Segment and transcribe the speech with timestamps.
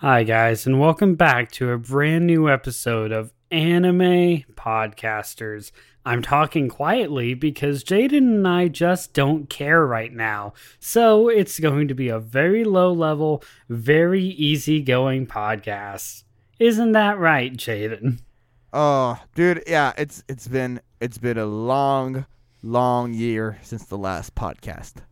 [0.00, 5.72] Hi, guys, and welcome back to a brand new episode of Anime Podcasters.
[6.06, 10.52] I'm talking quietly because Jaden and I just don't care right now.
[10.78, 16.22] So it's going to be a very low level, very easygoing podcast.
[16.60, 18.20] Isn't that right, Jaden?
[18.72, 22.24] Oh, dude, yeah, it's it's been it's been a long,
[22.62, 25.02] long year since the last podcast.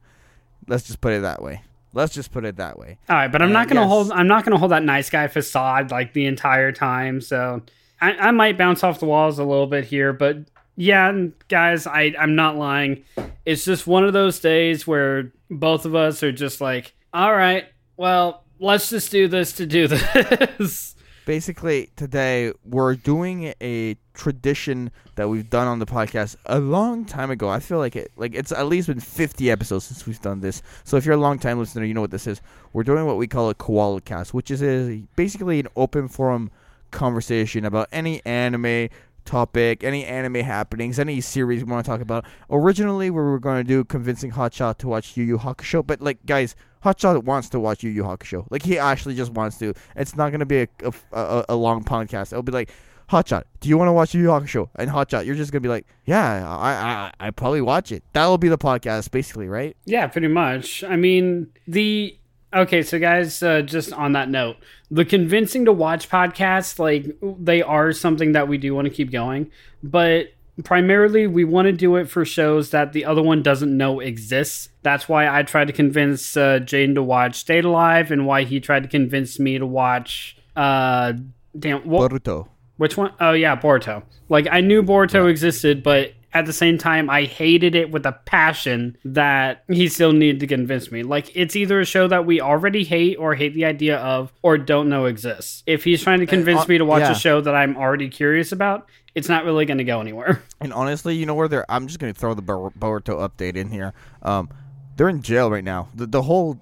[0.69, 1.63] Let's just put it that way.
[1.97, 2.99] Let's just put it that way.
[3.09, 3.89] All right, but I'm not gonna yes.
[3.89, 4.13] hold.
[4.13, 7.23] I'm not gonna hold that nice guy facade like the entire time.
[7.23, 7.63] So
[8.03, 10.41] I, I might bounce off the walls a little bit here, but
[10.77, 11.11] yeah,
[11.49, 13.05] guys, I I'm not lying.
[13.47, 17.65] It's just one of those days where both of us are just like, all right,
[17.97, 19.89] well, let's just do this to do
[20.59, 20.97] this.
[21.25, 27.31] Basically, today we're doing a tradition that we've done on the podcast a long time
[27.31, 27.49] ago.
[27.49, 30.63] I feel like it like it's at least been 50 episodes since we've done this.
[30.85, 32.41] So if you're a long time listener, you know what this is.
[32.73, 36.51] We're doing what we call a koala cast, which is a, basically an open forum
[36.91, 38.89] conversation about any anime
[39.25, 42.25] topic, any anime happenings, any series we want to talk about.
[42.51, 46.25] Originally, we were going to do convincing Hotshot to watch Yu Yu Hakusho, but like
[46.25, 48.47] guys, Hotshot wants to watch Yu Yu Hakusho.
[48.51, 49.75] Like he actually just wants to.
[49.95, 52.33] It's not going to be a, a, a, a long podcast.
[52.33, 52.71] It'll be like.
[53.11, 54.69] Hotshot, do you want to watch the Yu Hakusho?
[54.75, 56.73] And Hotshot, you're just gonna be like, yeah, I,
[57.21, 58.03] I, I probably watch it.
[58.13, 59.77] That'll be the podcast, basically, right?
[59.85, 60.83] Yeah, pretty much.
[60.83, 62.19] I mean, the
[62.53, 64.57] okay, so guys, uh, just on that note,
[64.91, 69.13] the convincing to watch podcasts, like they are something that we do want to keep
[69.13, 69.51] going,
[69.83, 70.33] but
[70.65, 74.71] primarily we want to do it for shows that the other one doesn't know exists.
[74.83, 78.43] That's why I tried to convince uh, Jaden to watch Date A Live, and why
[78.45, 80.37] he tried to convince me to watch.
[80.57, 81.13] Uh,
[81.57, 82.49] damn, what, Boruto.
[82.77, 83.13] Which one?
[83.21, 84.03] Oh yeah, Borto.
[84.29, 88.13] Like I knew Boruto existed, but at the same time I hated it with a
[88.13, 91.03] passion that he still needed to convince me.
[91.03, 94.59] Like it's either a show that we already hate or hate the idea of or
[94.59, 95.63] don't know exists.
[95.67, 97.13] If he's trying to convince me to watch yeah.
[97.13, 100.43] a show that I'm already curious about, it's not really going to go anywhere.
[100.59, 101.71] And honestly, you know where they're?
[101.71, 103.93] I'm just gonna throw the Bor- Boruto update in here.
[104.23, 104.49] Um,
[104.97, 105.91] they're in jail right now.
[105.95, 106.59] The the whole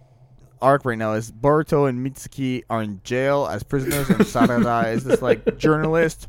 [0.65, 5.05] arc right now is Boruto and Mitsuki are in jail as prisoners, and Sarada is
[5.05, 6.27] this like journalist,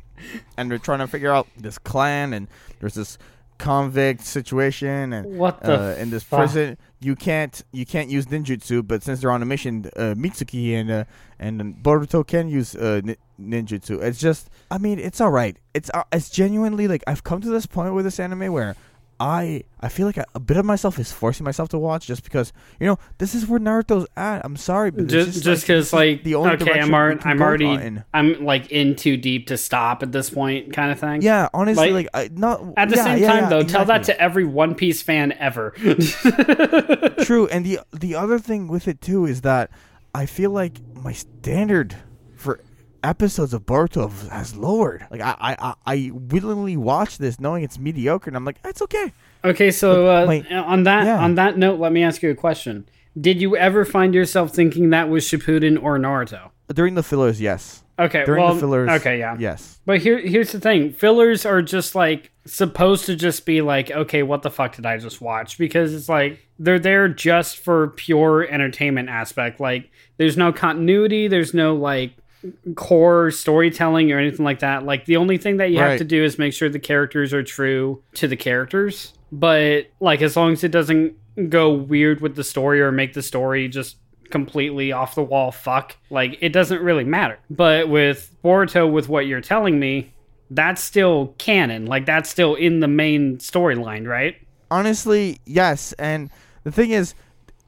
[0.58, 2.48] and they're trying to figure out this clan, and
[2.80, 3.18] there's this
[3.58, 6.40] convict situation, and What uh, in this fuck?
[6.40, 10.74] prison you can't you can't use ninjutsu, but since they're on a mission, uh, Mitsuki
[10.74, 11.04] and uh,
[11.40, 14.02] and Boruto can use uh, ni- ninjutsu.
[14.02, 15.56] It's just, I mean, it's all right.
[15.74, 18.76] It's uh, it's genuinely like I've come to this point with this anime where
[19.20, 22.24] I I feel like a, a bit of myself is forcing myself to watch just
[22.24, 24.44] because you know this is where Naruto's at.
[24.44, 27.72] I'm sorry, but just just because is like the only okay, I'm already I'm already
[27.72, 28.04] in.
[28.14, 31.22] I'm like in too deep to stop at this point, kind of thing.
[31.22, 33.86] Yeah, honestly, Like, like, I, not At the yeah, same yeah, time, yeah, though, tell
[33.86, 35.72] that to every One Piece fan ever.
[37.24, 39.72] True, and the the other thing with it too is that
[40.14, 41.96] I feel like my standard
[43.06, 45.06] episodes of Boruto has lowered.
[45.12, 49.14] Like I I, I willingly watch this knowing it's mediocre, and I'm like, it's okay.
[49.44, 51.24] Okay, so uh, Wait, on that yeah.
[51.24, 52.88] on that note, let me ask you a question.
[53.20, 56.52] Did you ever find yourself thinking that was Shippuden or Naruto?
[56.68, 57.84] During the fillers, yes.
[57.98, 59.38] Okay, During well, the fillers, okay, yeah.
[59.40, 59.80] yes.
[59.86, 64.22] But here, here's the thing: fillers are just like supposed to just be like, okay,
[64.22, 65.58] what the fuck did I just watch?
[65.58, 69.62] Because it's like they're there just for pure entertainment aspect.
[69.62, 72.18] Like, there's no continuity, there's no like
[72.76, 74.86] core storytelling or anything like that.
[74.86, 77.44] Like, the only thing that you have to do is make sure the characters are
[77.44, 79.14] true to the characters.
[79.32, 81.16] But like, as long as it doesn't
[81.50, 83.98] go weird with the story or make the story just
[84.32, 89.28] completely off the wall fuck like it doesn't really matter but with boruto with what
[89.28, 90.12] you're telling me
[90.50, 94.38] that's still canon like that's still in the main storyline right
[94.72, 95.94] Honestly, yes.
[95.94, 96.30] And
[96.64, 97.14] the thing is,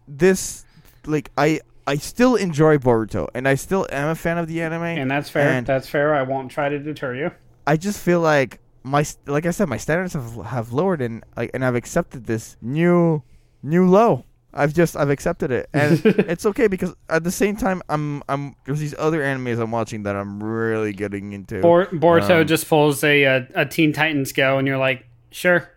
[0.07, 0.65] this
[1.05, 4.83] like I I still enjoy Boruto, and I still am a fan of the anime.
[4.83, 7.31] and that's fair And- that's fair i won't try to deter you
[7.65, 11.51] I just feel like my like I said, my standards have have lowered, and like
[11.53, 13.21] and I've accepted this new
[13.61, 14.23] new low.
[14.53, 15.99] I've just I've accepted it, and
[16.31, 20.03] it's okay because at the same time I'm I'm there's these other animes I'm watching
[20.03, 21.59] that I'm really getting into.
[21.59, 25.69] Bor- boruto Um, just pulls a, a a teen titans go and you're like sure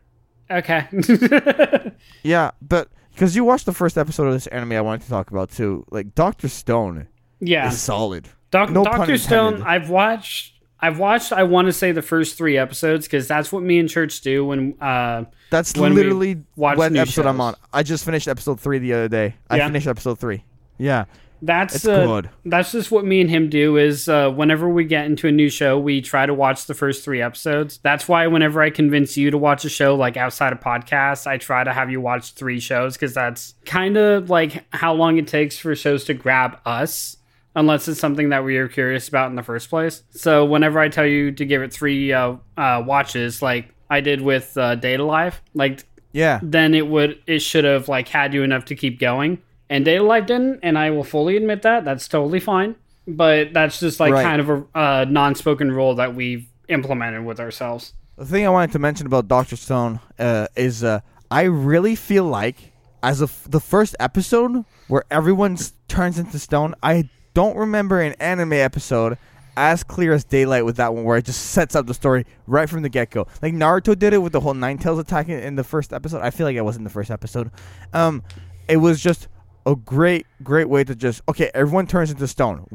[0.48, 0.86] okay
[2.22, 2.88] yeah, but
[3.20, 5.84] because you watched the first episode of this anime, I wanted to talk about too.
[5.90, 7.06] Like Doctor Stone
[7.38, 8.26] yeah is solid.
[8.50, 9.62] Doc- No Doctor Stone.
[9.62, 10.54] I've watched.
[10.80, 11.30] I've watched.
[11.30, 14.46] I want to say the first three episodes because that's what me and Church do
[14.46, 14.74] when.
[14.80, 17.56] Uh, That's When literally what episode I'm on.
[17.74, 19.34] I just finished episode three the other day.
[19.50, 19.66] I Yeah.
[19.66, 20.44] finished episode three.
[20.78, 21.04] Yeah,
[21.42, 22.30] that's uh, good.
[22.44, 23.76] that's just what me and him do.
[23.76, 27.04] Is uh, whenever we get into a new show, we try to watch the first
[27.04, 27.78] three episodes.
[27.82, 31.38] That's why whenever I convince you to watch a show like outside of podcasts, I
[31.38, 35.26] try to have you watch three shows because that's kind of like how long it
[35.28, 37.16] takes for shows to grab us.
[37.56, 40.04] unless it's something that we are curious about in the first place.
[40.10, 44.20] So whenever I tell you to give it three uh, uh, watches, like I did
[44.20, 46.38] with uh, Date A Live, like Yeah.
[46.44, 49.38] then it would it should have like had you enough to keep going.
[49.70, 51.84] And Date A Live didn't, and I will fully admit that.
[51.84, 52.74] That's totally fine.
[53.06, 54.22] But that's just like Right.
[54.24, 57.94] kind of a uh, non-spoken rule that we've implemented with ourselves.
[58.18, 61.00] The thing I wanted to mention about Doctor Stone uh, is uh,
[61.30, 62.72] I really feel like
[63.02, 65.56] as of the first episode where everyone
[65.88, 69.16] turns into stone, I don't remember an anime episode
[69.56, 72.68] as clear as daylight with that one where it just sets up the story right
[72.68, 73.26] from the get go.
[73.40, 76.20] Like Naruto did it with the whole Nine Tails attack in, in the first episode.
[76.22, 77.50] I feel like it was in the first episode.
[77.92, 78.22] Um,
[78.68, 79.28] it was just
[79.66, 82.66] a great, great way to just okay, everyone turns into stone.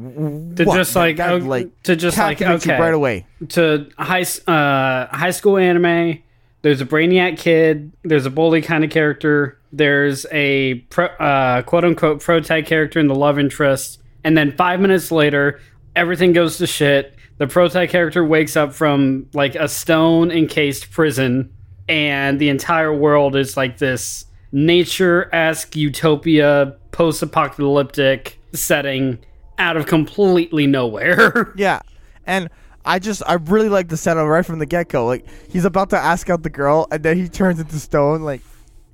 [0.56, 0.76] To what?
[0.76, 3.26] just like, that, like to just like okay right away.
[3.50, 6.22] to high uh, high school anime.
[6.62, 7.92] There's a brainiac kid.
[8.02, 9.58] There's a bully kind of character.
[9.72, 14.00] There's a pro, uh, quote unquote pro tag character in the love interest.
[14.24, 15.60] And then five minutes later,
[15.94, 17.14] everything goes to shit.
[17.38, 21.52] The pro tag character wakes up from like a stone encased prison,
[21.88, 24.24] and the entire world is like this
[24.56, 29.18] nature esque utopia, post apocalyptic setting
[29.58, 31.52] out of completely nowhere.
[31.56, 31.80] Yeah,
[32.26, 32.48] and
[32.84, 35.06] I just I really like the setup right from the get go.
[35.06, 38.22] Like he's about to ask out the girl, and then he turns into stone.
[38.22, 38.40] Like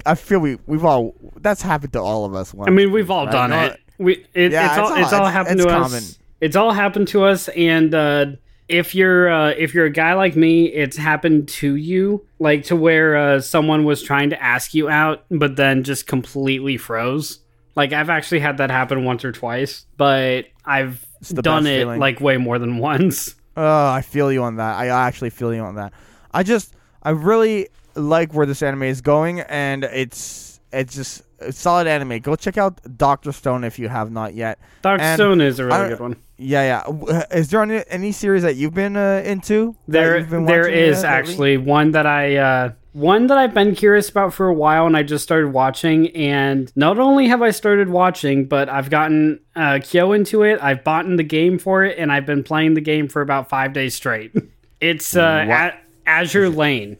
[0.04, 2.52] I feel we we've all that's happened to all of us.
[2.52, 2.68] Once.
[2.68, 3.80] I mean, we've all Right, done it.
[3.98, 5.96] We it, Yeah, it's, all, it's all it's- happened it's to common.
[5.98, 6.18] us.
[6.40, 8.26] It's all happened to us, and uh,
[8.72, 12.76] if you're uh, if you're a guy like me, it's happened to you, like to
[12.76, 17.40] where uh, someone was trying to ask you out, but then just completely froze.
[17.76, 22.00] Like I've actually had that happen once or twice, but I've done it feeling.
[22.00, 23.34] like way more than once.
[23.56, 24.76] Oh, I feel you on that.
[24.76, 25.92] I actually feel you on that.
[26.32, 31.86] I just I really like where this anime is going, and it's it's just solid
[31.86, 32.18] anime.
[32.20, 34.58] Go check out Doctor Stone if you have not yet.
[34.82, 36.16] Doctor And Stone is a really good one.
[36.38, 36.92] Yeah, yeah.
[37.18, 39.76] Uh, Is there any, any series that you've been uh, into?
[39.86, 44.08] There, been there is uh, actually one that I, uh, one that I've been curious
[44.08, 46.08] about for a while, and I just started watching.
[46.16, 50.58] And not only have I started watching, but I've gotten uh, Kyo into it.
[50.60, 53.48] I've bought in the game for it, and I've been playing the game for about
[53.48, 54.32] five days straight.
[54.80, 55.46] It's uh?
[55.48, 56.96] A- Azure Lane.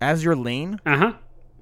[0.00, 0.80] Azure Lane.
[0.84, 1.12] Uh huh.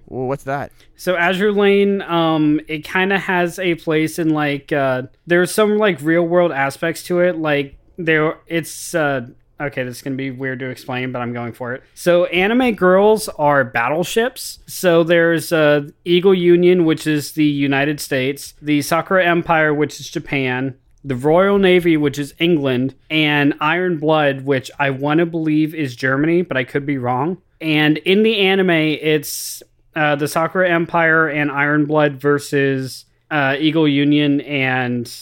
[0.08, 0.72] Well, what's that?
[0.96, 5.76] So Azure Lane, um, it kind of has a place in like uh, there's some
[5.76, 7.36] like real world aspects to it.
[7.36, 9.26] Like there, it's uh,
[9.60, 9.84] okay.
[9.84, 11.82] This is gonna be weird to explain, but I'm going for it.
[11.94, 14.60] So anime girls are battleships.
[14.66, 20.10] So there's uh, Eagle Union, which is the United States, the Sakura Empire, which is
[20.10, 20.74] Japan.
[21.04, 25.94] The Royal Navy, which is England, and Iron Blood, which I want to believe is
[25.94, 27.38] Germany, but I could be wrong.
[27.60, 29.62] And in the anime, it's
[29.94, 35.12] uh, the Sakura Empire and Iron Blood versus uh, Eagle Union and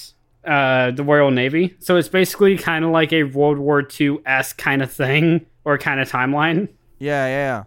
[0.44, 1.74] uh, the Royal Navy.
[1.80, 5.78] So it's basically kind of like a World War II s kind of thing or
[5.78, 6.68] kind of timeline.
[6.98, 7.64] Yeah, yeah.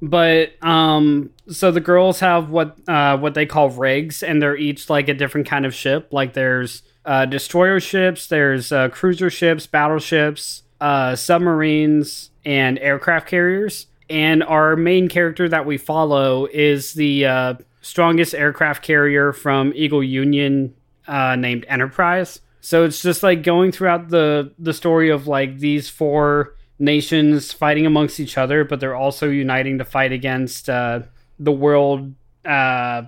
[0.00, 4.88] But um, so the girls have what uh, what they call rigs, and they're each
[4.88, 6.08] like a different kind of ship.
[6.12, 13.86] Like there's uh, destroyer ships, there's uh, cruiser ships, battleships, uh, submarines, and aircraft carriers.
[14.10, 20.02] And our main character that we follow is the uh, strongest aircraft carrier from Eagle
[20.02, 20.74] Union,
[21.06, 22.40] uh, named Enterprise.
[22.60, 27.86] So it's just like going throughout the the story of like these four nations fighting
[27.86, 31.00] amongst each other, but they're also uniting to fight against uh,
[31.38, 32.14] the world.
[32.44, 33.02] Uh,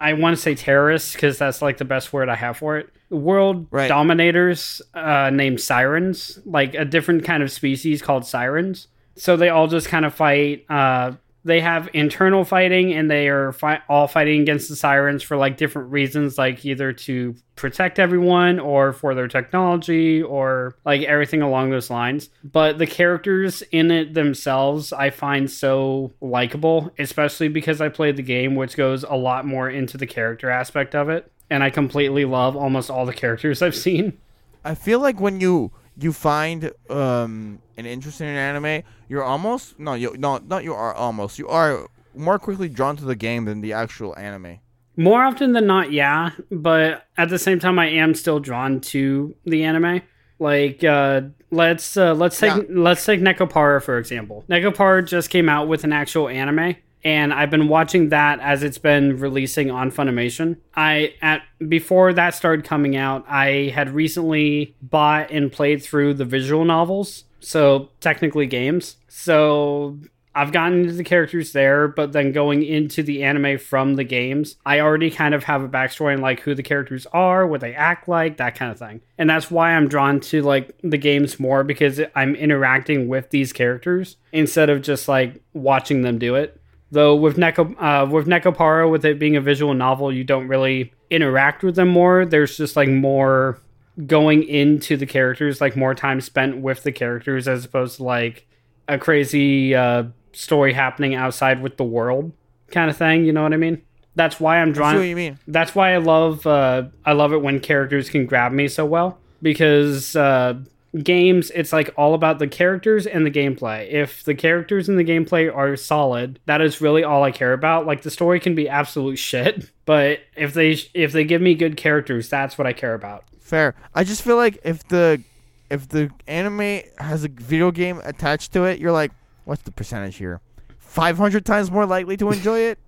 [0.00, 2.90] I want to say terrorists because that's like the best word I have for it.
[3.10, 3.88] World Right.
[3.88, 8.88] dominators uh, named sirens, like a different kind of species called sirens.
[9.16, 10.64] So they all just kind of fight.
[10.68, 11.12] Uh,
[11.44, 15.56] they have internal fighting, and they are fi- all fighting against the sirens for like
[15.56, 21.70] different reasons, like either to protect everyone or for their technology or like everything along
[21.70, 22.30] those lines.
[22.44, 28.22] But the characters in it themselves, I find so likable, especially because I played the
[28.22, 31.30] game, which goes a lot more into the character aspect of it.
[31.50, 34.16] And I completely love almost all the characters I've seen.
[34.64, 39.78] I feel like when you you find um an interest in an anime, you're almost
[39.78, 43.44] no you no not you are almost you are more quickly drawn to the game
[43.44, 44.58] than the actual anime.
[44.96, 46.30] More often than not, yeah.
[46.50, 50.02] But at the same time, I am still drawn to the anime.
[50.38, 52.62] Like, uh, let's uh, let's take Yeah.
[52.68, 54.44] let's take Nekopara for example.
[54.50, 58.78] Nekopara just came out with an actual anime, and I've been watching that as it's
[58.78, 60.56] been releasing on Funimation.
[60.74, 66.24] I at before that started coming out, I had recently bought and played through the
[66.24, 68.96] visual novels, so technically games.
[69.08, 69.98] So
[70.34, 74.56] I've gotten into the characters there, but then going into the anime from the games,
[74.64, 77.74] I already kind of have a backstory and like who the characters are, what they
[77.74, 79.02] act like, that kind of thing.
[79.18, 83.52] And that's why I'm drawn to like the games more because I'm interacting with these
[83.52, 86.58] characters instead of just like watching them do it.
[86.92, 90.92] Though with Neko, uh, with Nekopara, with it being a visual novel, you don't really
[91.08, 92.26] interact with them more.
[92.26, 93.58] There's just like more
[94.06, 98.46] going into the characters, like more time spent with the characters as opposed to like
[98.88, 102.32] a crazy uh, story happening outside with the world
[102.70, 103.24] kind of thing.
[103.24, 103.80] You know what I mean?
[104.14, 104.92] That's why I'm drawn.
[104.94, 105.38] see what you mean.
[105.48, 106.46] That's why I love.
[106.46, 110.54] Uh, I love it when characters can grab me so well because uh,
[111.02, 113.90] games, it's like all about the characters and the gameplay.
[113.90, 117.86] If the characters and the gameplay are solid, that is really all I care about.
[117.86, 121.76] Like the story can be absolute shit, but if they if they give me good
[121.76, 123.24] characters, that's what I care about.
[123.40, 123.74] Fair.
[123.94, 125.22] I just feel like if the
[125.70, 129.12] if the anime has a video game attached to it, you're like,
[129.44, 130.40] what's the percentage here?
[130.78, 132.78] Five hundred times more likely to enjoy it.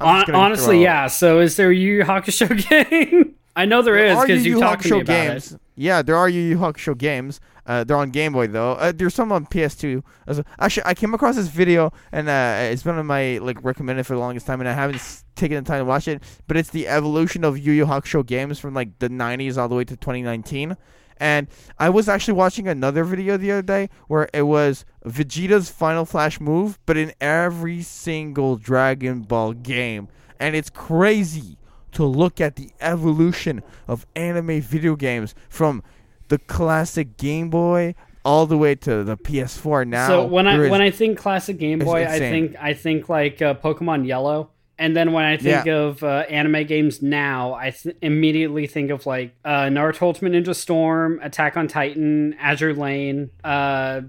[0.00, 1.06] I'm just Hon- gonna honestly, yeah.
[1.08, 3.33] So is there a Yu Yu Hakusho game?
[3.56, 5.52] I know there is are because Yu you Yu talked to me Hakusho about games.
[5.52, 5.60] it.
[5.76, 7.40] Yeah, there are Yu Yu Hakusho games.
[7.66, 8.72] Uh, they're on Game Boy though.
[8.72, 10.02] Uh, there's some on PS2.
[10.58, 14.14] Actually, I came across this video and uh, it's been on my like recommended for
[14.14, 16.22] the longest time, and I haven't s- taken the time to watch it.
[16.46, 19.76] But it's the evolution of Yu Yu Hakusho games from like the 90s all the
[19.76, 20.76] way to 2019.
[21.18, 21.46] And
[21.78, 26.40] I was actually watching another video the other day where it was Vegeta's Final Flash
[26.40, 30.08] move, but in every single Dragon Ball game,
[30.40, 31.56] and it's crazy
[31.94, 35.82] to look at the evolution of anime video games from
[36.28, 40.06] the classic Game Boy all the way to the PS4 now.
[40.08, 43.42] so when I is- when I think classic Game Boy, I think I think like
[43.42, 47.94] uh, Pokemon Yellow, and then when I think of uh, anime games now, I th-
[48.00, 54.00] immediately think of like uh, Naruto Ultimate Ninja Storm, Attack on Titan, Azure Lane, uh,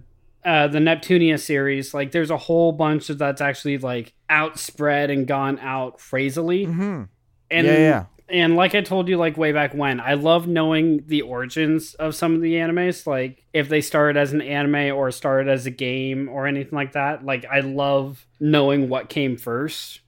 [0.45, 1.93] uh, the Neptunia series.
[1.93, 6.65] Like, there's a whole bunch of that's actually like outspread and gone out crazily.
[6.67, 7.09] Mhm.
[7.55, 8.05] And yeah, yeah.
[8.29, 12.13] and like I told you, like way back when, I love knowing the origins of
[12.15, 13.07] some of the animes.
[13.07, 16.91] Like if they started as an anime or started as a game or anything like
[16.93, 17.23] that.
[17.25, 20.01] Like I love knowing what came first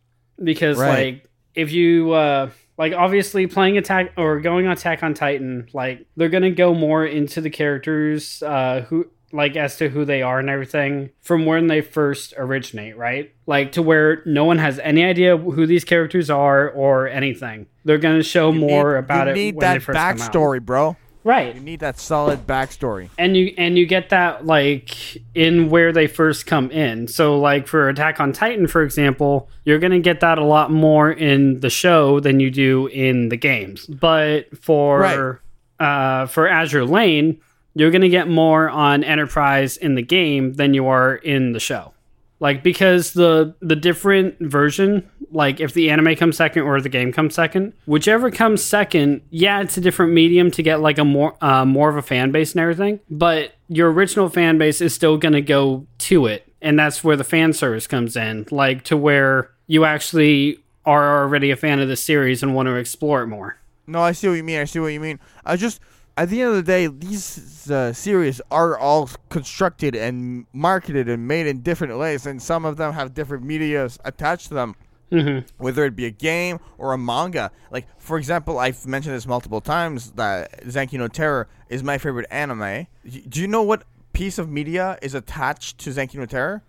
[0.43, 1.13] because Right.
[1.15, 6.05] like if you uh like obviously playing attack or going on attack on titan like
[6.15, 10.39] they're gonna go more into the characters uh who like as to who they are
[10.39, 13.33] and everything from when they first originate right?
[13.45, 17.65] Like to where no one has any idea who these characters are or anything.
[17.83, 20.61] They're gonna show You more need- about you it need when they that first backstory,
[20.61, 20.95] bro.
[21.25, 21.53] right.
[21.55, 23.09] You need that solid backstory.
[23.17, 24.95] and you and you get that like
[25.35, 27.07] in where they first come in.
[27.09, 30.71] So like for attack on titan for example you're going to get that a lot
[30.71, 33.85] more in the show than you do in the games.
[33.87, 35.41] But for
[35.79, 37.39] uh for azure lane
[37.79, 41.59] you're going to get more on enterprise in the game than you are in the
[41.59, 41.93] show
[42.39, 47.11] like because the the different version like if the anime comes second or the game
[47.11, 51.35] comes second whichever comes second yeah it's a different medium to get like a more
[51.41, 55.17] uh, more of a fan base and everything but your original fan base is still
[55.17, 58.95] going to go to it and that's where the fan service comes in like to
[58.95, 63.27] where you actually are already a fan of the series and want to explore it
[63.27, 63.57] more
[63.87, 64.59] No, I see what you mean.
[64.59, 65.19] I see what you mean.
[65.45, 65.81] I just
[66.17, 71.27] at the end of the day, these uh, series are all constructed and marketed and
[71.27, 74.75] made in different ways, and some of them have different medias attached to them.
[75.11, 77.49] hmm whether it be a game or a manga.
[77.71, 82.27] Like, for example, I've mentioned this multiple times that Zankyou no Terror is my favorite
[82.29, 82.87] anime.
[83.29, 86.61] Do you know what piece of media is attached to Zankyou no Terror?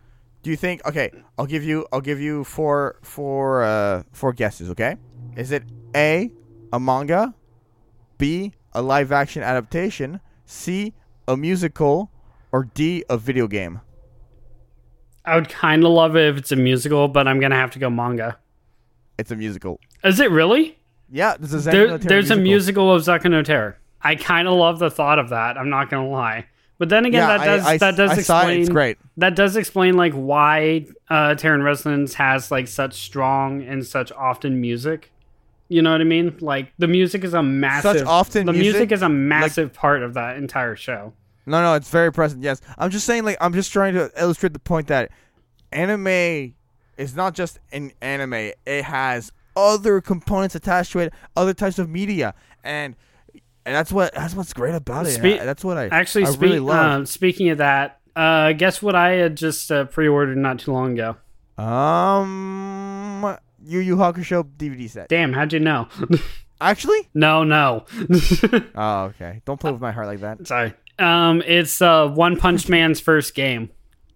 [0.45, 0.87] Do you think?
[0.87, 1.87] Okay, I'll give you.
[1.93, 4.71] I'll give you four, four, uh, four guesses.
[4.71, 4.97] Okay,
[5.37, 5.65] is it
[5.97, 6.31] A,
[6.73, 7.35] a manga,
[8.19, 10.95] B, a live action adaptation, C,
[11.27, 12.11] a musical,
[12.53, 13.81] or D, a video game?
[15.25, 17.71] i would kind of love it if it's a musical but i'm going to have
[17.73, 18.39] to go manga
[19.19, 19.79] It's a musical.
[20.03, 20.79] is it really
[21.11, 22.85] Yeah, there's a There, no there's a musical.
[22.87, 23.77] musical of Zankyou no Terror.
[24.01, 25.59] I kind of love the thought of that.
[25.59, 26.47] I'm not gonna lie,
[26.79, 28.19] but then again, Yeah, that does I, I, that does I it.
[28.21, 28.97] explain It's great.
[29.19, 34.11] that does explain like why uh, Terror in Resonance has like such strong and such
[34.13, 35.11] often music.
[35.69, 36.37] You know what I mean?
[36.41, 37.99] Like the music is a massive.
[37.99, 38.93] Such often the music, music?
[38.93, 41.13] is a massive part of that entire show.
[41.47, 42.43] No, no, it's very present.
[42.43, 43.25] Yes, I'm just saying.
[43.25, 45.11] Like, I'm just trying to illustrate the point that
[45.73, 46.55] anime
[46.97, 48.53] is not just an anime.
[48.67, 52.35] It has other components attached to it, other types of media,
[52.65, 52.97] and
[53.67, 55.11] and that's what that's what's great about it.
[55.13, 56.77] Spe- that's what I Actually, I spe- really love.
[57.01, 60.99] um, speaking of that, uh, guess what I had just uh, pre-ordered not too long
[60.99, 61.17] ago.
[61.63, 63.37] Um,
[63.69, 65.09] Yu Yu Hakusho DVD set.
[65.09, 65.89] Damn, how'd you know?
[66.61, 67.85] Actually, no, no.
[68.75, 69.43] oh okay.
[69.45, 70.47] Don't play with my heart like that.
[70.47, 70.73] Sorry.
[70.99, 73.71] Um, it's uh, One Punch Man's first game.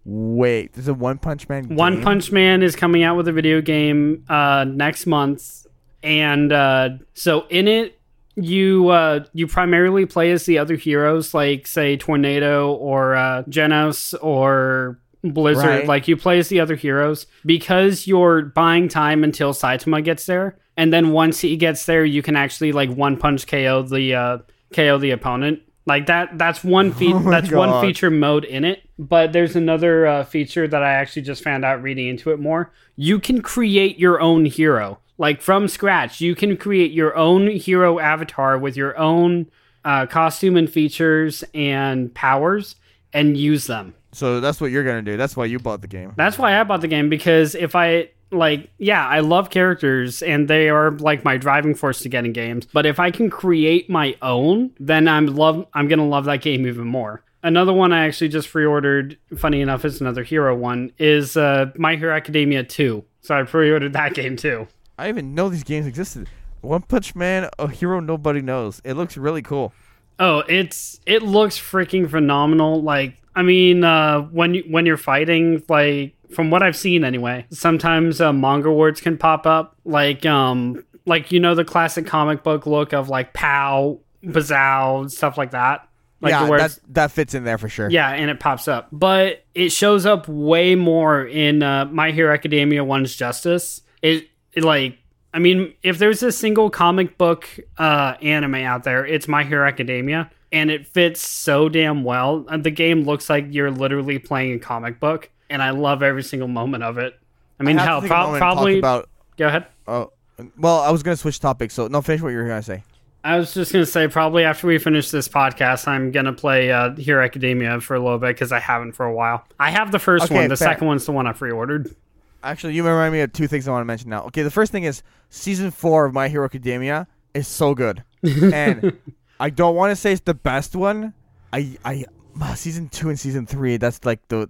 [0.05, 0.73] wait.
[0.73, 1.75] There's a One Punch Man.
[1.75, 2.01] One?
[2.01, 5.67] Punch Man is coming out with a video game uh, next month,
[6.01, 7.99] and uh, so in it
[8.35, 14.15] you uh, you primarily play as the other heroes, like say Tornado or uh, Genos
[14.21, 15.65] or Blizzard.
[15.65, 15.87] Right.
[15.87, 20.57] Like you play as the other heroes because you're buying time until Saitama gets there,
[20.75, 24.37] and then once he gets there, you can actually like one punch KO the uh,
[24.73, 25.61] KO the opponent.
[25.85, 26.37] Like that.
[26.37, 28.81] That's one fe- Oh That's one feature mode in it.
[28.99, 32.71] But there's another uh, feature that I actually just found out reading into it more.
[32.95, 36.21] You can create your own hero, like from scratch.
[36.21, 39.47] You can create your own hero avatar with your own
[39.85, 42.75] uh, costume and features and powers,
[43.11, 43.93] and use them.
[44.13, 45.17] So that's what you're gonna do.
[45.17, 46.13] That's why you bought the game.
[46.15, 50.47] That's why I bought the game because if I like, yeah, I love characters and
[50.47, 52.65] they are like my driving force to getting games.
[52.71, 55.65] But if I can create my own, then I'm love.
[55.73, 57.23] I'm gonna love that game even more.
[57.43, 59.17] Another one I actually just pre-ordered.
[59.37, 60.93] Funny enough, it's another hero one.
[60.97, 63.03] Is uh, My Hero Academia two.
[63.21, 64.67] So I pre-ordered that game too.
[64.97, 66.29] I even know these games existed.
[66.61, 68.79] One Punch Man, a hero nobody knows.
[68.85, 69.73] It looks really cool.
[70.19, 72.81] Oh, it's it looks freaking phenomenal.
[72.81, 77.45] Like, I mean, uh, when you when you're fighting, like from what I've seen anyway,
[77.51, 82.43] sometimes uh, manga words can pop up, like um, like you know the classic comic
[82.43, 85.87] book look of like pow, bazow, stuff like that.
[86.21, 87.89] Like yeah, that that fits in there for sure.
[87.89, 92.33] yeah, and it pops up, but it shows up way more in uh, My Hero
[92.33, 93.81] Academia One's Justice.
[94.01, 94.97] It, it like,
[95.33, 99.67] I mean, if there's a single comic book uh, anime out there, it's My Hero
[99.67, 102.45] Academia, and it fits so damn well.
[102.49, 106.23] And the game looks like you're literally playing a comic book, and I love every
[106.23, 107.19] single moment of it.
[107.59, 108.79] I mean, have to hell, take a prob- moment and talk probably.
[108.79, 109.09] about.
[109.37, 109.65] go ahead.
[109.87, 110.11] Oh,
[110.57, 111.73] well, I was gonna switch topics.
[111.73, 112.83] So no, finish what you were gonna say.
[113.25, 116.93] I was just gonna say, probably after we finish this podcast, I'm gonna play uh,
[116.95, 119.45] Hero Academia for a little bit because I haven't for a while.
[119.59, 120.49] I have the first Okay, one.
[120.49, 120.69] The fair.
[120.69, 121.95] second one's the one I pre-ordered.
[122.43, 124.23] Actually, you remind me of two things I want to mention now.
[124.25, 128.91] Okay, the first thing is season four of My Hero Academia is so good, and
[129.39, 131.13] I don't want to say it's the best one.
[131.51, 132.05] I I
[132.41, 133.77] uh, season two and season three.
[133.77, 134.49] That's like the,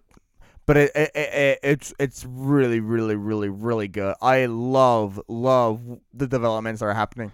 [0.66, 4.16] but it, it, it it's it's really really really really good.
[4.22, 5.82] I love love
[6.14, 7.32] the developments that are happening.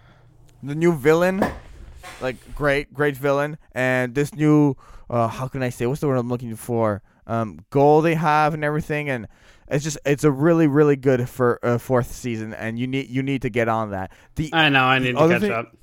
[0.64, 1.44] The new villain,
[2.22, 4.76] like great great villain, and this new
[5.10, 8.54] uh how can I say what's the word I'm looking for um goal they have
[8.56, 9.28] and everything and
[9.68, 13.22] it's just it's a really really good for uh, fourth season and you need you
[13.22, 14.12] need to get on that.
[14.36, 14.84] The I know.
[14.84, 15.76] I need to catch thing- up.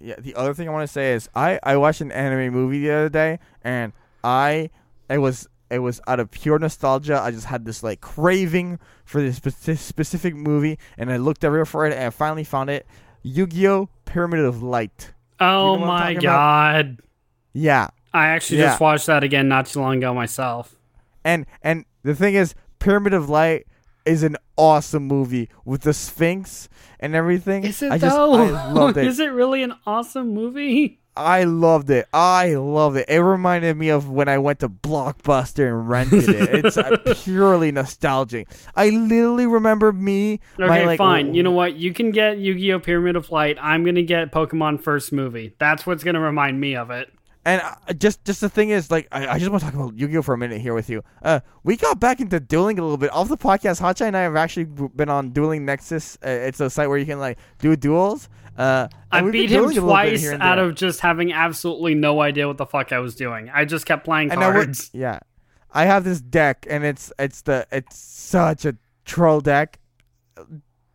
[0.00, 2.80] Yeah, the other thing I want to say is I I watched an anime movie
[2.80, 4.70] the other day and I
[5.08, 7.20] it was it was out of pure nostalgia.
[7.20, 11.64] I just had this like craving for this speci- specific movie and I looked everywhere
[11.66, 12.86] for it and I finally found it.
[13.22, 13.88] Yu-Gi-Oh!
[14.04, 15.12] Pyramid of Light.
[15.40, 16.22] Oh what I'm my talking about?
[16.22, 17.00] god!
[17.54, 17.88] Yeah.
[18.12, 18.66] I actually Yeah.
[18.66, 20.74] just watched that again not too long ago myself.
[21.24, 23.66] And and the thing is, Pyramid of Light
[24.04, 26.68] is an awesome movie with the Sphinx
[27.00, 27.64] and everything.
[27.64, 28.34] Is it I just, though?
[28.34, 29.06] I loved it.
[29.08, 31.00] Is it really an awesome movie?
[31.16, 32.08] I loved it.
[32.12, 33.08] I loved it.
[33.08, 36.64] It reminded me of when I went to Blockbuster and rented it.
[36.64, 38.48] It's uh, purely nostalgic.
[38.74, 40.40] I literally remember me.
[40.58, 41.26] Okay, my, like, fine.
[41.26, 41.76] w- You know what?
[41.76, 42.80] You can get Yu-Gi-Oh!
[42.80, 43.58] Pyramid of Light.
[43.60, 45.54] I'm gonna get Pokemon First Movie.
[45.60, 47.12] That's what's gonna remind me of it.
[47.46, 49.98] And uh, just just the thing is, like, I, I just want to talk about
[49.98, 51.02] Yu-Gi-Oh for a minute here with you.
[51.22, 53.80] Uh, we got back into dueling a little bit off the podcast.
[53.80, 56.16] Hotshot and I have actually been on Dueling Nexus.
[56.24, 58.28] Uh, it's a site where you can like do duels.
[58.56, 61.00] Uh, I and we've been beat him dueling a little bit twice out of just
[61.00, 63.50] having absolutely no idea what the fuck I was doing.
[63.52, 64.90] I just kept playing And now we're- cards.
[64.94, 65.18] yeah,
[65.70, 69.80] I have this deck, and it's it's the it's such a troll deck.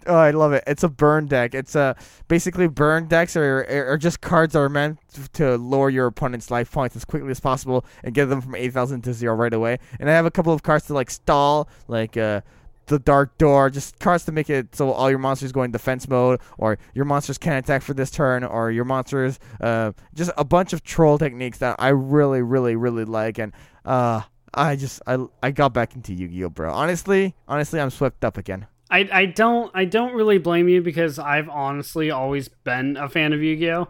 [0.08, 0.64] Oh, I love it.
[0.66, 1.54] It's a burn deck.
[1.54, 1.96] It's a
[2.28, 5.00] basically burn decks are are just cards that are meant
[5.34, 8.72] to lower your opponent's life points as quickly as possible and get them from eight
[8.74, 9.78] thousand to zero right away.
[10.00, 12.42] And I have a couple of cards to like stall, like uh
[12.90, 16.08] the dark door, just cards to make it so all your monsters go in defense
[16.08, 20.44] mode, or your monsters can't attack for this turn, or your monsters, uh, just a
[20.44, 23.54] bunch of troll techniques that I really, really, really like, and
[23.86, 24.22] uh,
[24.54, 26.74] I just I I got back into Yu-Gi-Oh, bro.
[26.74, 28.66] Honestly, honestly, I'm swept up again.
[28.90, 33.34] I, I don't I don't really blame you because I've honestly always been a fan
[33.34, 33.88] of Yu-Gi-Oh.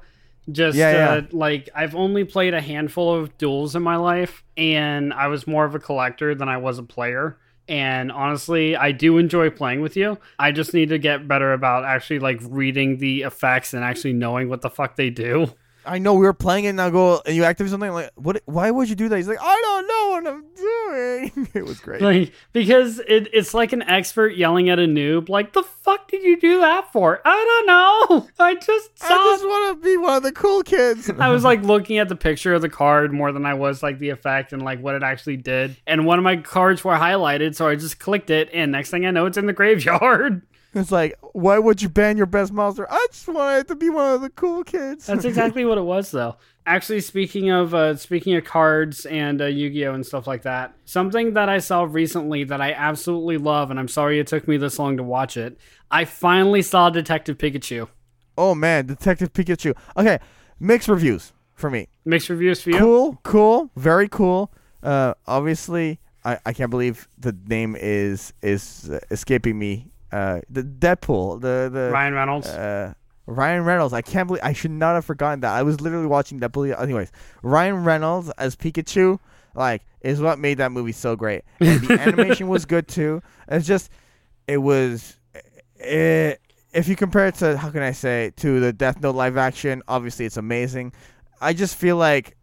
[0.52, 1.10] Just Yeah, yeah.
[1.12, 5.46] uh, like I've only played a handful of duels in my life, and I was
[5.48, 7.38] more of a collector than I was a player.
[7.68, 10.18] And honestly, I do enjoy playing with you.
[10.40, 14.50] I just need to get better about actually like reading the effects and actually knowing
[14.50, 15.54] what the fuck they do.
[15.86, 18.12] I know we were playing it and I go and you activate something I'm like
[18.16, 19.18] what why would you do that?
[19.18, 21.48] He's like, I don't know what I'm doing.
[21.54, 22.02] it was great.
[22.02, 26.24] Like because it, it's like an expert yelling at a noob, like the fuck did
[26.24, 27.22] you do that for?
[27.26, 28.28] I don't know.
[28.40, 31.10] I just saw I just want to be one of the cool kids.
[31.20, 34.00] I was like looking at the picture of the card more than I was like
[34.00, 35.78] the effect and like what it actually did.
[35.88, 39.06] And one of my cards were highlighted, so I just clicked it, and next thing
[39.06, 40.42] I know, it's in the graveyard.
[40.74, 42.86] It's like, why would you ban your best monster?
[42.90, 45.08] I just wanted to be one of the cool kids.
[45.08, 46.36] That's exactly what it was, though.
[46.66, 51.34] Actually, speaking of uh, speaking of cards and uh, Yu-Gi-Oh and stuff like that, something
[51.34, 54.78] that I saw recently that I absolutely love, and I'm sorry it took me this
[54.78, 55.58] long to watch it.
[55.90, 57.88] I finally saw Detective Pikachu.
[58.38, 59.76] oh man, Detective Pikachu.
[59.98, 60.20] Okay,
[60.60, 61.88] mixed reviews for me.
[62.06, 62.78] Mixed reviews for you.
[62.78, 64.52] Cool, cool, very cool.
[64.84, 69.92] Uh, obviously, I, I can't believe the name is is uh, escaping me.
[70.12, 72.48] Uh, the Deadpool, the the Ryan Reynolds.
[72.48, 72.94] uh,
[73.30, 73.94] Ryan Reynolds.
[73.94, 75.54] I can't believe I should not have forgotten that.
[75.54, 76.80] I was literally watching Deadpool.
[76.82, 77.12] Anyways,
[77.44, 79.20] Ryan Reynolds as Pikachu,
[79.56, 81.44] like, is what made that movie so great.
[81.60, 83.22] And the animation was good too.
[83.48, 83.92] It's just,
[84.48, 85.18] it was,
[85.76, 86.42] it,
[86.74, 89.82] if you compare it to how can I say to the Death Note live action,
[89.88, 90.94] obviously it's amazing.
[91.42, 92.36] I just feel like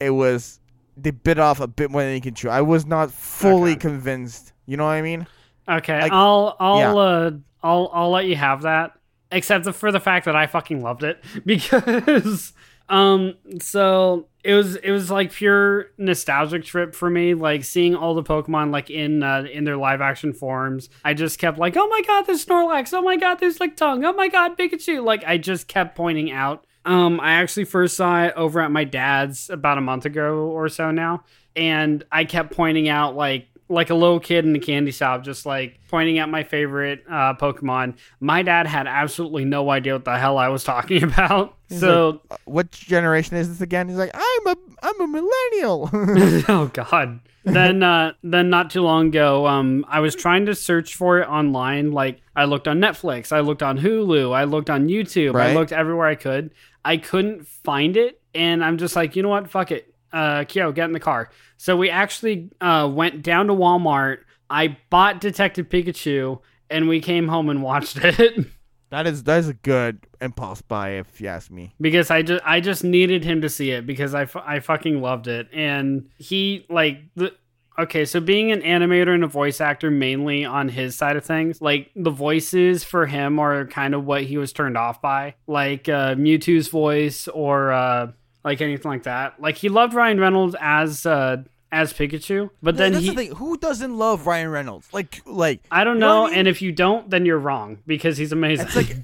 [0.00, 0.60] it was
[0.96, 2.48] they bit off a bit more than you can chew.
[2.48, 3.80] I was not fully Okay.
[3.80, 4.52] convinced.
[4.66, 5.26] You know what I mean?
[5.68, 6.94] Okay, Like- I'll I'll yeah.
[6.94, 7.30] uh
[7.62, 8.92] I'll I'll let you have that,
[9.34, 11.22] except for the fact that I fucking loved it.
[11.44, 12.52] Because
[12.90, 18.14] um so it was it was like pure nostalgic trip for me like seeing all
[18.14, 20.90] the pokemon like in uh, in their live action forms.
[21.02, 22.92] I just kept like oh my god there's snorlax.
[22.92, 25.02] Oh my god there's like tongue oh my god pikachu.
[25.02, 26.66] Like i just kept pointing out.
[26.84, 30.68] Um i actually first saw it over at my dad's about a month ago or
[30.68, 31.24] so now.
[31.56, 35.46] And i kept pointing out like like a little kid in the candy shop, just
[35.46, 37.96] like pointing at my favorite uh, Pokemon.
[38.20, 41.56] My dad had absolutely no idea what the hell I was talking about.
[41.70, 43.88] so, Uh, what generation is this again?
[43.88, 45.90] He's like, I'm a I'm a millennial.
[46.48, 47.20] oh god.
[47.44, 51.28] then, uh, then not too long ago, um, I was trying to search for it
[51.28, 51.92] online.
[51.92, 55.70] Like, I looked on Netflix, I looked on Hulu, I looked on YouTube, I looked
[55.72, 56.50] everywhere I could.
[56.86, 59.48] I couldn't find it, and I'm just like, you know what?
[59.50, 59.93] Fuck it.
[60.14, 61.30] Uh, Kyo, get in the car.
[61.56, 64.18] So we actually uh, went down to Walmart.
[64.48, 68.46] I bought Detective Pikachu, and we came home and watched it
[68.94, 71.74] that is that is a good impulse buy, if you ask me.
[71.80, 75.26] because I just I just needed him to see it because I, I fucking loved
[75.26, 77.34] it, and he like the.
[77.76, 81.60] Okay, so being an animator and a voice actor mainly on his side of things,
[81.60, 85.88] like the voices for him are kind of what he was turned off by, like
[85.88, 88.12] uh, Mewtwo's voice or uh,
[88.44, 89.40] like anything like that.
[89.40, 91.38] Like he loved Ryan Reynolds as uh,
[91.72, 93.34] as Pikachu, but then that's he the thing.
[93.36, 94.88] Who doesn't love Ryan Reynolds?
[94.92, 96.38] Like like I don't You know know, I mean?
[96.40, 98.66] and if you don't, then you're wrong because he's amazing.
[98.66, 98.96] it's like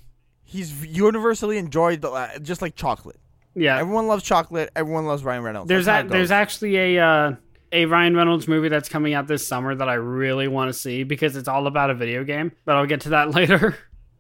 [0.45, 3.19] he's universally enjoyed, the, uh, just like chocolate.
[3.55, 4.71] yeah, Everyone loves chocolate.
[4.77, 5.69] Everyone loves Ryan Reynolds.
[5.69, 7.35] There's That's how a, it there's actually a uh,
[7.73, 11.03] a Ryan Reynolds movie that's coming out this summer that I really want to see
[11.05, 12.53] because it's all about a video game.
[12.65, 13.77] But I'll get to that later.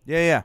[0.06, 0.42] yeah yeah.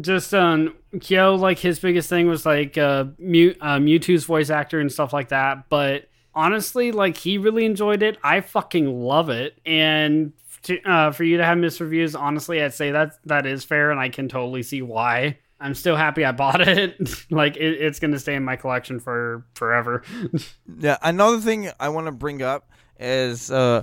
[0.00, 4.80] Just um, Kyo, like his biggest thing was like uh, Mew, uh, Mewtwo's voice actor
[4.80, 5.68] and stuff like that.
[5.68, 8.18] But honestly, like he really enjoyed it.
[8.22, 10.32] I fucking love it, and
[10.64, 13.90] to, uh, for you to have missed reviews, honestly, I'd say that that is fair,
[13.90, 15.38] and I can totally see why.
[15.60, 17.30] I'm still happy I bought it.
[17.30, 20.02] like it, it's gonna stay in my collection for forever.
[20.78, 22.68] Yeah, another thing I want to bring up
[22.98, 23.82] is uh,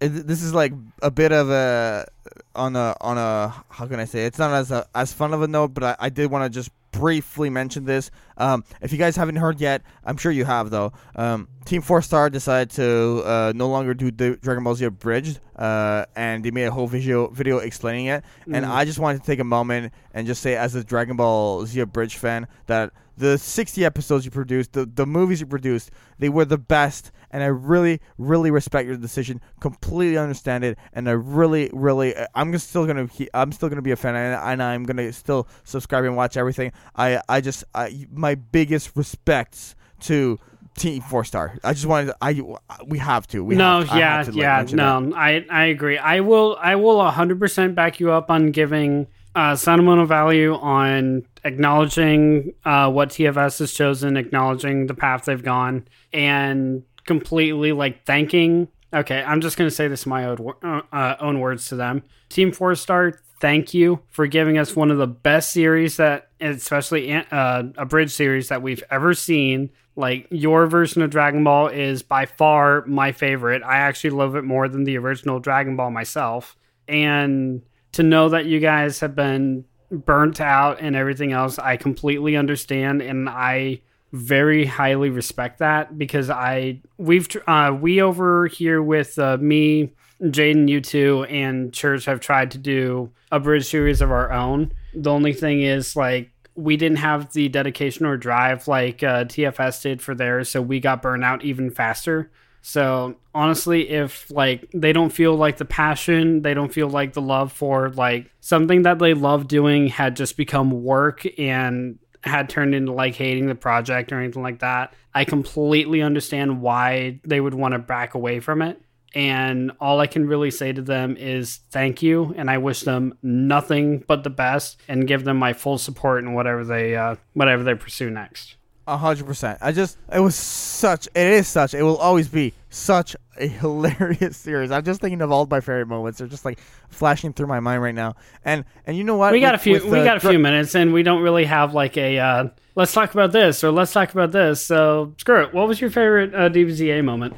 [0.00, 2.06] this is like a bit of a
[2.54, 5.42] on a on a how can I say it's not as a, as fun of
[5.42, 8.10] a note, but I, I did want to just briefly mention this.
[8.38, 10.92] Um, if you guys haven't heard yet, I'm sure you have though.
[11.16, 15.38] Um, Team Four Star decided to uh, no longer do the Dragon Ball Z abridged,
[15.56, 18.24] uh, and they made a whole video video explaining it.
[18.46, 18.70] And Mm.
[18.70, 21.78] I just wanted to take a moment and just say, as a Dragon Ball Z
[21.80, 26.44] abridged fan, that the 60 episodes you produced, the, the movies you produced, they were
[26.44, 27.10] the best.
[27.30, 29.40] And I really, really respect your decision.
[29.60, 33.90] Completely understand it, and I really, really, uh, I'm still gonna, I'm still gonna be
[33.90, 36.72] a fan, and, and I'm gonna still subscribe and watch everything.
[36.96, 40.38] I, I just, I, my biggest respects to
[40.78, 41.58] Team Four Star.
[41.62, 42.40] I just wanted, to, I,
[42.86, 43.44] we have to.
[43.44, 44.72] We no, have, yeah, to, yeah, that.
[44.72, 45.98] no, I I agree.
[45.98, 49.06] I will I will hundred percent back you up on giving
[49.38, 55.86] uh, sentimental value on acknowledging uh, what TFS has chosen, acknowledging the path they've gone,
[56.12, 58.66] and completely like thanking.
[58.92, 62.02] Okay, I'm just gonna say this in my own uh, uh, own words to them.
[62.28, 67.12] Team Four Star, thank you for giving us one of the best series that, especially
[67.12, 69.70] uh, abridged series that we've ever seen.
[69.94, 73.62] Like your version of Dragon Ball is by far my favorite.
[73.62, 76.56] I actually love it more than the original Dragon Ball myself.
[76.88, 82.36] And to know that you guys have been burnt out and everything else, I completely
[82.36, 83.80] understand and I
[84.12, 90.68] very highly respect that because I we've uh, we over here with uh, me, Jaden,
[90.68, 94.72] you two, and Church have tried to do abridged series of our own.
[94.94, 99.82] The only thing is like we didn't have the dedication or drive like uh, TFS
[99.82, 102.30] did for theirs, so we got burned out even faster.
[102.62, 107.22] So honestly, if like they don't feel like the passion, they don't feel like the
[107.22, 112.74] love for like something that they love doing had just become work and had turned
[112.74, 117.54] into like hating the project or anything like that, I completely understand why they would
[117.54, 118.80] want to back away from it.
[119.14, 123.16] And all I can really say to them is thank you, and I wish them
[123.22, 127.62] nothing but the best, and give them my full support in whatever they uh, whatever
[127.64, 128.57] they pursue next.
[128.88, 129.58] A hundred percent.
[129.60, 134.36] I just it was such it is such it will always be such a hilarious
[134.38, 134.70] series.
[134.70, 136.18] I'm just thinking of all my favorite moments.
[136.18, 138.16] They're just like flashing through my mind right now.
[138.46, 139.32] And and you know what?
[139.32, 141.44] We got With- a few with we got a few minutes, and we don't really
[141.44, 144.64] have like a uh, let's talk about this or let's talk about this.
[144.64, 145.52] So screw it.
[145.52, 147.34] What was your favorite uh, DBZA moment?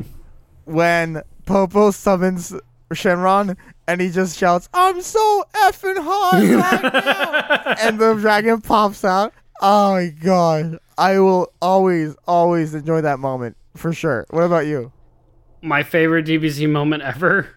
[0.67, 2.55] when Popo summons
[2.93, 3.57] Shenron
[3.89, 9.33] and he just shouts, "I'm so effing hot right now," and the dragon pops out.
[9.61, 10.79] Oh my god!
[10.97, 14.27] I will always, always enjoy that moment for sure.
[14.31, 14.93] What about you?
[15.63, 17.49] My favorite DBZ moment ever.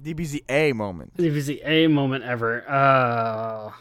[0.00, 1.16] DBZA moment.
[1.16, 2.64] DBZA moment ever.
[2.68, 3.72] Uh,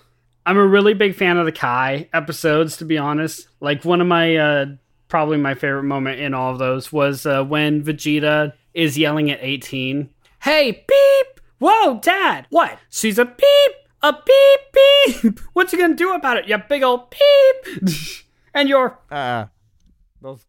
[0.47, 3.47] I'm a really big fan of the Kai episodes, to be honest.
[3.59, 4.65] Like one of my uh,
[5.07, 9.39] probably my favorite moment in all of those was uh, when Vegeta is yelling at
[9.41, 10.09] 18.
[10.41, 11.41] Hey, beep!
[11.59, 12.47] Whoa, Dad!
[12.49, 12.79] What?
[12.89, 13.75] She's a beep!
[14.03, 15.39] A beep beep!
[15.53, 16.47] What's you gonna do about it?
[16.47, 17.89] You big old beep!
[18.53, 19.45] and you're Uh,
[20.21, 20.45] those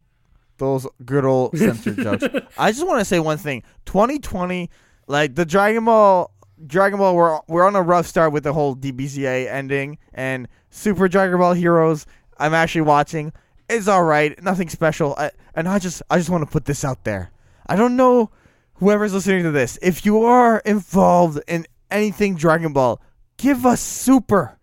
[0.57, 2.23] those good old censored jokes.
[2.57, 3.63] I just want to say one thing.
[3.85, 4.69] 2020,
[5.07, 6.31] like the Dragon Ball,
[6.65, 11.07] Dragon Ball, we're we're on a rough start with the whole DBZA ending and Super
[11.07, 12.05] Dragon Ball Heroes.
[12.37, 13.33] I'm actually watching.
[13.69, 15.15] It's all right, nothing special.
[15.17, 17.31] I, and I just I just want to put this out there.
[17.67, 18.31] I don't know
[18.75, 19.79] whoever's listening to this.
[19.81, 23.01] If you are involved in anything Dragon Ball,
[23.39, 24.57] give us Super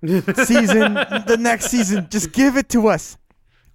[0.44, 2.06] season the next season.
[2.10, 3.18] Just give it to us.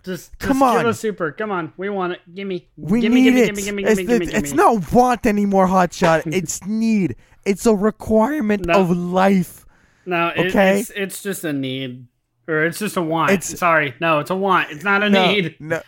[0.04, 0.86] just, just Come give on.
[0.88, 1.32] us super.
[1.32, 2.22] Come on, we want it.
[2.34, 2.68] Gimme.
[2.78, 3.46] We gimme, need gimme, it.
[3.48, 6.24] gimme, gimme, it's, gimme, gimme, it's, not want anymore, hotshot.
[6.34, 7.16] it's need.
[7.46, 8.82] It's a requirement No.
[8.82, 9.66] of life.
[10.06, 10.80] No, it, Okay?
[10.80, 12.08] it's it's just a need,
[12.48, 13.32] or it's just a want.
[13.32, 14.72] It's- Sorry, no, it's a want.
[14.72, 15.56] It's not a No, need.
[15.60, 15.82] no.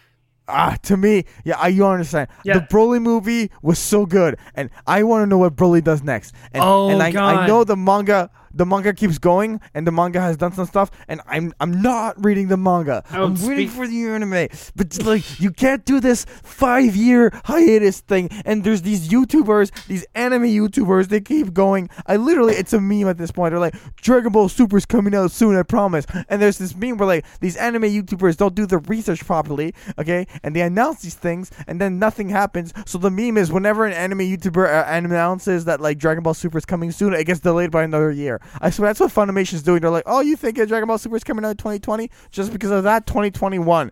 [0.47, 2.28] Ah, to me, yeah, I, you understand.
[2.43, 2.56] Yeah.
[2.56, 6.36] The Broly movie was so good, and I want to know what Broly does next.
[6.52, 10.22] And, Oh, and I, I know the manga, the manga keeps going, and the manga
[10.22, 13.04] has done some stuff, and I'm I'm not reading the manga.
[13.10, 18.30] I'm waiting for the anime, but like you can't do this five year hiatus thing.
[18.46, 21.89] And there's these YouTubers, these anime YouTubers, they keep going.
[22.08, 23.52] I literally, it's a meme at this point.
[23.52, 26.06] They're like, Dragon Ball Super's coming out soon, I promise.
[26.30, 30.28] And there's this meme where like these anime YouTubers don't do the research properly, okay?
[30.44, 32.74] And they announce these things, and then nothing happens.
[32.86, 36.58] So the meme is whenever an anime YouTuber uh, announces that like Dragon Ball Super
[36.58, 38.39] is coming soon, it gets delayed by another year.
[38.62, 39.82] I swear that's what Funimation's doing.
[39.82, 42.10] They're like, oh, you think uh, Dragon Ball Super is coming out in 2020?
[42.32, 43.91] Just because of that, 2021.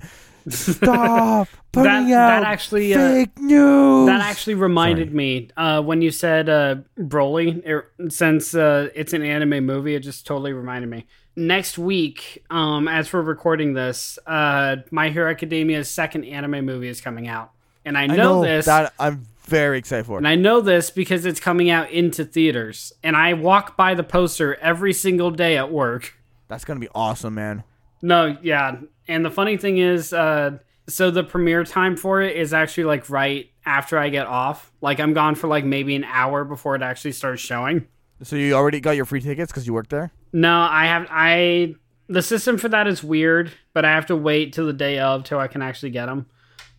[0.49, 4.07] Stop putting That- out that actually, uh, fake news.
[4.07, 7.65] That actually reminded me uh, when you said uh, Broly.
[7.67, 11.05] er, since uh, it's an anime movie, it just totally reminded me.
[11.35, 16.99] Next week, um, as we're recording this, uh, My Hero Academia's second anime movie is
[17.01, 17.51] coming out,
[17.85, 18.65] and I know, I know this.
[18.65, 20.17] that I'm very excited for.
[20.17, 22.93] And I know this because it's coming out into theaters.
[23.03, 26.13] And I walk by the poster every single day at work.
[26.47, 27.63] That's gonna be awesome, man.
[28.01, 28.77] No, yeah.
[29.07, 33.09] And the funny thing is, uh, so the premiere time for it is actually like
[33.09, 34.71] right after I get off.
[34.81, 37.87] Like I'm gone for like maybe an hour before it actually starts showing.
[38.23, 40.11] So you already got your free tickets because you work there.
[40.33, 41.75] No, I have I
[42.07, 45.23] the system for that is weird, but I have to wait till the day of
[45.23, 46.27] till I can actually get them.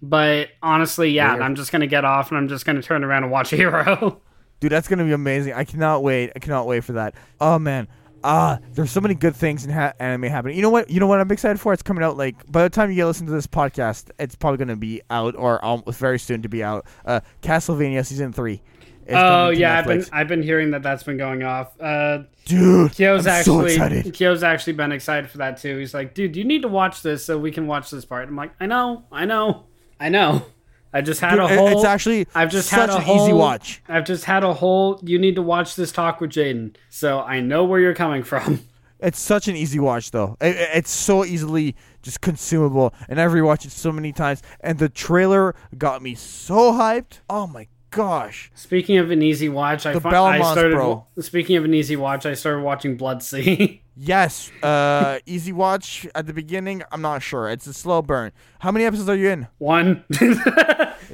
[0.02, 1.42] But honestly, yeah, Weird.
[1.42, 4.20] I'm just gonna get off and I'm just gonna turn around and watch Hero.
[4.60, 5.54] Dude, that's gonna be amazing.
[5.54, 6.32] I cannot wait.
[6.34, 7.14] I cannot wait for that.
[7.40, 7.88] Oh man.
[8.24, 10.54] Ah, there's so many good things in ha- anime happening.
[10.56, 10.88] You know what?
[10.90, 11.72] You know what I'm excited for?
[11.72, 14.58] It's coming out like by the time you get listen to this podcast, it's probably
[14.58, 16.86] gonna be out or almost very soon to be out.
[17.04, 18.62] Uh, Castlevania season three.
[19.08, 21.80] Oh to yeah, I've been I've been hearing that that's been going off.
[21.80, 22.92] Uh, dude.
[22.92, 24.14] Kyo's I'm so actually excited.
[24.14, 25.78] Kyo's actually been excited for that too.
[25.78, 28.28] He's like, dude, you need to watch this so we can watch this part.
[28.28, 29.64] I'm like, I know, I know,
[30.02, 30.44] I know.
[30.92, 31.68] I just had Dude, a whole.
[31.68, 33.82] it's actually I've just such had a an whole, easy watch.
[33.88, 35.00] I've just had a whole.
[35.02, 38.60] You need to watch this talk with Jaden, so I know where you're coming from.
[39.04, 40.36] It's such an easy watch, though.
[40.40, 44.42] It, it- it's so easily just consumable, and I've rewatched it so many times.
[44.60, 47.18] And the trailer got me so hyped.
[47.28, 48.52] Oh my gosh!
[48.54, 50.74] Speaking of an easy watch, I, The fi- I started.
[50.76, 51.04] bro.
[51.18, 53.81] Speaking of an easy watch, I started watching Blood-C.
[53.94, 56.82] Yes, uh, easy watch at the beginning.
[56.90, 57.50] I'm not sure.
[57.50, 58.32] It's a slow burn.
[58.60, 59.48] How many episodes are you in?
[59.58, 60.04] One.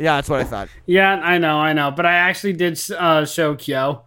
[0.01, 0.69] Yeah, that's what I thought.
[0.87, 1.91] yeah, I know, I know.
[1.91, 4.05] But I actually did uh, show Kyo.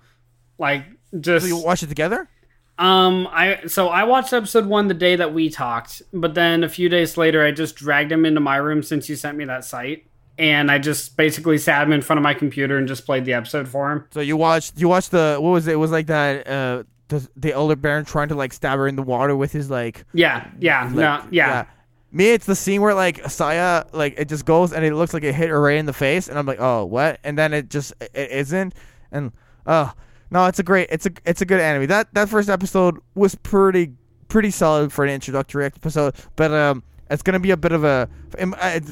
[0.58, 0.86] Like,
[1.20, 1.46] just.
[1.46, 2.30] So you watch it together?
[2.78, 6.70] Um, I so I watched episode one the day that we talked, but then a
[6.70, 9.66] few days later, I just dragged him into my room since you sent me that
[9.66, 10.08] site,
[10.38, 13.34] and I just basically sat him in front of my computer and just played the
[13.34, 14.06] episode for him.
[14.12, 15.74] So you watched you watched the what was it?
[15.74, 18.96] It was like that uh the the elder bairn trying to like stab her in
[18.96, 21.66] the water with his like Yeah, yeah, like, no, yeah,
[22.12, 25.24] Me, it's the scene where like Saya like it just goes and it looks like
[25.24, 27.20] it hit her right in the face, and I'm like, oh what?
[27.24, 28.74] And then it just it isn't,
[29.12, 29.32] and
[29.68, 29.94] oh
[30.32, 31.88] no, it's a great it's a it's a good anime.
[31.88, 33.94] That that first episode was pretty
[34.28, 36.84] pretty solid for an introductory episode, but um.
[37.10, 38.08] It's gonna be a bit of a,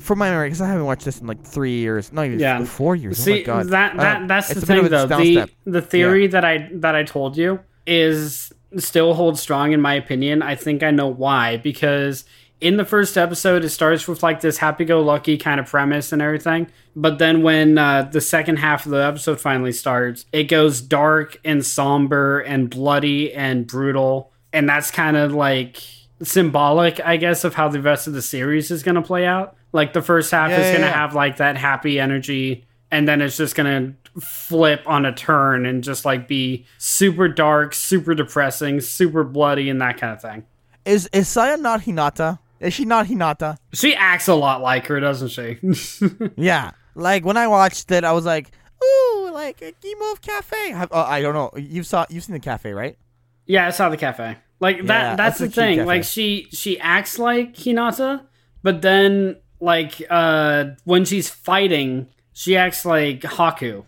[0.02, 2.66] from my memory, because I haven't watched this in like three years, not even Yeah.
[2.66, 3.18] four years.
[3.26, 5.06] oh my See god, that that Uh, that's the thing though.
[5.06, 5.50] The step.
[5.66, 10.44] the theory that I that I told you is still holds strong in my opinion.
[10.44, 12.24] I think I know why because
[12.62, 16.68] in the first episode it starts with like this happy-go-lucky kind of premise and everything,
[16.96, 21.40] but then when uh, the second half of the episode finally starts, it goes dark
[21.44, 25.82] and somber and bloody and brutal, and that's kind of like
[26.22, 29.56] symbolic, I guess, of how the rest of the series is going to play out.
[29.72, 30.94] Like the first half Yeah, is yeah, going to yeah.
[30.94, 35.66] have like that happy energy, and then it's just going to flip on a turn
[35.66, 40.46] and just like be super dark, super depressing, super bloody, and that kind of thing.
[40.86, 42.40] Is is Saya not Hinata?
[42.60, 43.58] Is she not Hinata?
[43.74, 45.58] She acts a lot like her, doesn't she?
[46.36, 46.72] Yeah.
[46.96, 48.52] Like when I watched it, I was like,
[48.84, 51.52] "Ooh, like a Gimov Cafe." Have, uh, I don't know.
[51.58, 52.98] You saw you've seen the cafe, right?
[53.46, 54.38] yeah, I saw the cafe.
[54.60, 55.18] Like Yeah, that.
[55.18, 55.76] That's, that's the thing.
[55.78, 55.86] cafe.
[55.88, 58.22] Like she she acts like Hinata,
[58.64, 63.86] but then like uh when she's fighting, she acts like Haku.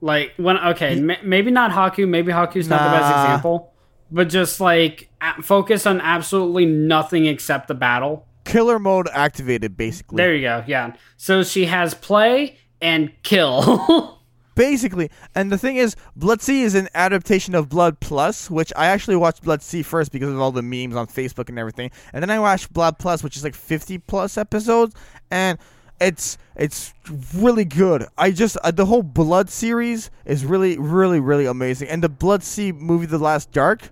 [0.00, 2.08] Like when okay, ma- maybe not Haku.
[2.08, 3.72] Maybe Haku's not the best example,
[4.10, 8.26] but just like a- focus on absolutely nothing except the battle.
[8.44, 10.16] Killer mode activated, basically.
[10.16, 10.64] There you go.
[10.66, 10.94] Yeah.
[11.16, 14.14] So she has play and kill.
[14.54, 19.14] Basically, and the thing is, Blood-C is an adaptation of Blood Plus, which I actually
[19.14, 22.40] watched Blood-C first because of all the memes on Facebook and everything, and then I
[22.40, 24.96] watched Blood Plus, which is like 50 plus episodes,
[25.30, 25.60] and
[26.00, 26.94] it's it's
[27.34, 28.06] really good.
[28.16, 32.72] I just uh, the whole Blood series is really really really amazing, and the Blood-C
[32.72, 33.90] movie, The Last Dark,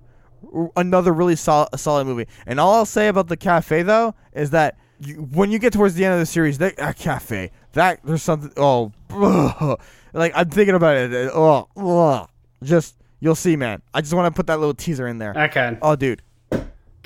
[0.55, 2.27] r- another really sol- solid movie.
[2.47, 5.95] And all I'll say about the cafe though is that you, when you get towards
[5.95, 8.51] the end of the series, that, that cafe, that there's something.
[8.57, 8.92] Oh,
[10.12, 11.12] like I'm thinking about it.
[11.12, 12.27] uh, Oh, oh,
[12.62, 13.83] just you'll see, man.
[13.95, 15.35] I just want to put that little teaser in there.
[15.37, 15.77] okay.
[15.83, 16.23] Oh, dude.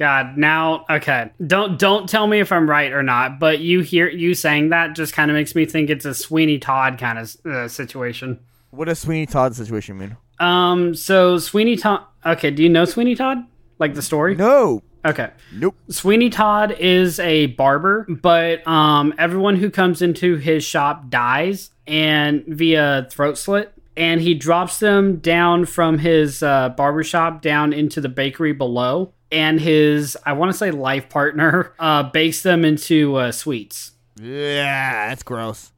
[0.01, 1.31] God, now okay.
[1.47, 4.97] Don't don't tell me if I'm right or not, but you hear you saying that
[4.97, 8.41] just kind of makes me think it's a Sweeney Todd kind of uh, situation.
[8.71, 10.17] What does Sweeney Todd situation mean?
[10.39, 12.07] Um, so Sweeney Todd.
[12.25, 13.45] Okay, do you know Sweeney Todd?
[13.79, 14.37] Like the story?
[14.37, 14.83] No.
[15.05, 15.31] Okay.
[15.53, 15.77] Nope.
[15.91, 22.43] Sweeney Todd is a barber, but um, everyone who comes into his shop dies and
[22.47, 28.01] via throat slit, and he drops them down from his uh, barber shop down into
[28.01, 29.13] the bakery below.
[29.33, 33.93] And his, I want to say, life partner uh, bakes them into uh, sweets.
[34.21, 35.73] Yeah, that's gross.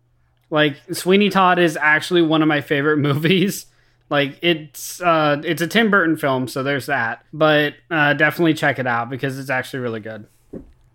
[0.51, 3.67] Like Sweeney Todd is actually one of my favorite movies.
[4.11, 7.25] Like it's uh, it's a Tim Burton film, so there's that.
[7.33, 10.27] But uh, definitely check it out because it's actually really good.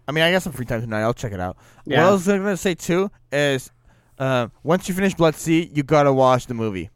[0.08, 1.02] I mean, I got some free time tonight.
[1.02, 1.58] I'll check it out.
[1.86, 2.04] Yeah.
[2.04, 3.72] What I was gonna say too is,
[4.20, 6.92] uh, once you finish Blood-C, you gotta watch the movie.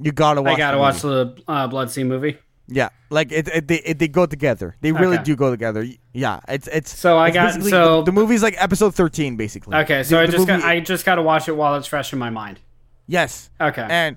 [0.00, 0.54] You gotta watch.
[0.54, 2.38] I gotta the watch the uh, Blood-C movie.
[2.70, 4.76] Yeah, like it, it, they it, they go together.
[4.80, 5.24] They really Okay.
[5.24, 5.86] do go together.
[6.12, 6.96] Yeah, it's it's.
[6.96, 9.76] So I it's got- so- the, the movie's like episode thirteen, basically.
[9.78, 11.86] Okay, so The- I the just got, I just got to watch it while it's
[11.88, 12.60] fresh in my mind.
[13.08, 13.86] yes, Okay.
[13.90, 14.16] and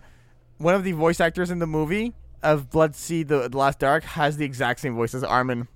[0.60, 2.14] one of the voice actors in the movie
[2.44, 5.68] of Blood-C, the, the Last Dark, has the exact same voice as Armin.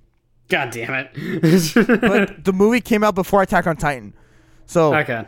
[0.49, 1.11] God damn it.
[2.01, 4.13] But the movie came out before Attack on Titan,
[4.65, 5.25] so okay.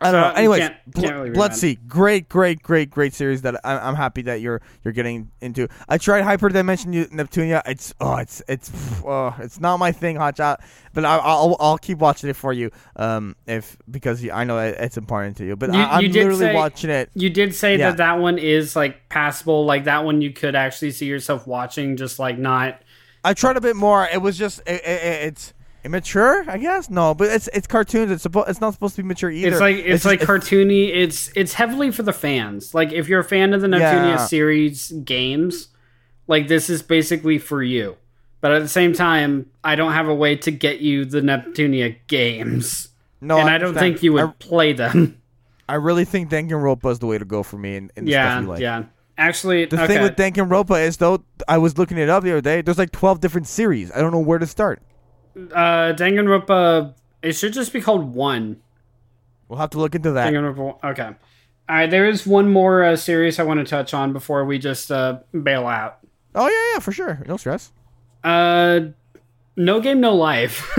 [0.00, 0.34] I don't So know.
[0.36, 1.88] Anyways, can't- can't really Blood recommend.
[1.88, 5.68] Great, great, great, great series that I, I'm happy that you're you're getting into.
[5.88, 7.62] I tried Hyperdimension Neptunia.
[7.66, 8.70] It's oh, it's it's
[9.04, 10.60] oh, it's not my thing, Hot Shot.
[10.94, 14.96] But I, I'll I'll keep watching it for you, um, if because I know it's
[14.96, 15.56] important to you.
[15.56, 17.10] But You- I, I'm did literally say- watching it.
[17.14, 17.90] You did say Yeah.
[17.90, 19.64] that that one is like passable.
[19.64, 22.80] Like that one you could actually see yourself watching, just like not.
[23.24, 24.06] I tried a bit more.
[24.12, 25.52] It was just it, it, it's
[25.88, 26.90] immature, I guess.
[26.90, 28.10] No, but it's it's cartoons.
[28.12, 29.48] It's supposed it's not supposed to be mature either.
[29.48, 30.94] It's like it's, just- like cartoony.
[30.94, 32.74] It's it's heavily for the fans.
[32.74, 34.26] Like if you're a fan of the Neptunia Yeah.
[34.26, 35.68] series games,
[36.26, 37.96] like this is basically for you.
[38.40, 41.96] But at the same time, I don't have a way to get you the Neptunia
[42.06, 42.88] games,
[43.20, 45.20] no, and I, don't think you would I, play them.
[45.68, 48.60] I really think Danganronpa is the way to go for me in, in yeah, like.
[48.60, 48.84] yeah.
[49.18, 49.94] Actually, The okay.
[49.94, 52.60] thing with Danganronpa is though, I was looking it up the other day.
[52.62, 53.90] There's like 12 different series.
[53.90, 54.80] I don't know where to start.
[55.52, 58.60] Uh, Danganronpa, it should just be called one.
[59.48, 60.32] We'll have to look into that.
[60.32, 60.84] Danganronpa.
[60.84, 61.06] Okay.
[61.06, 61.16] All
[61.68, 61.90] right.
[61.90, 65.20] There is one more uh, series I want to touch on before we just uh,
[65.42, 65.98] bail out.
[66.34, 67.22] Oh yeah, yeah, for sure.
[67.26, 67.72] No stress.
[68.22, 68.80] Uh,
[69.56, 70.70] no game, no life.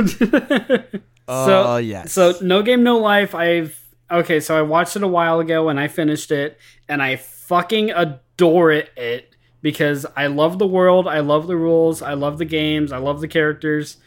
[1.28, 2.14] Oh so yes.
[2.14, 3.36] so no game, no life.
[3.36, 3.80] I've
[4.10, 4.40] okay.
[4.40, 6.58] So I watched it a while ago and I finished it,
[6.88, 8.90] and I fucking adore it.
[8.96, 12.98] It because I love the world, I love the rules, I love the games, I
[12.98, 13.98] love the characters.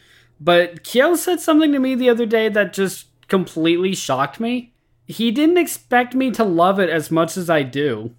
[0.43, 4.75] But Kyo said something to me the other day that just completely shocked me.
[5.07, 8.13] He didn't expect me to love it as much as I do.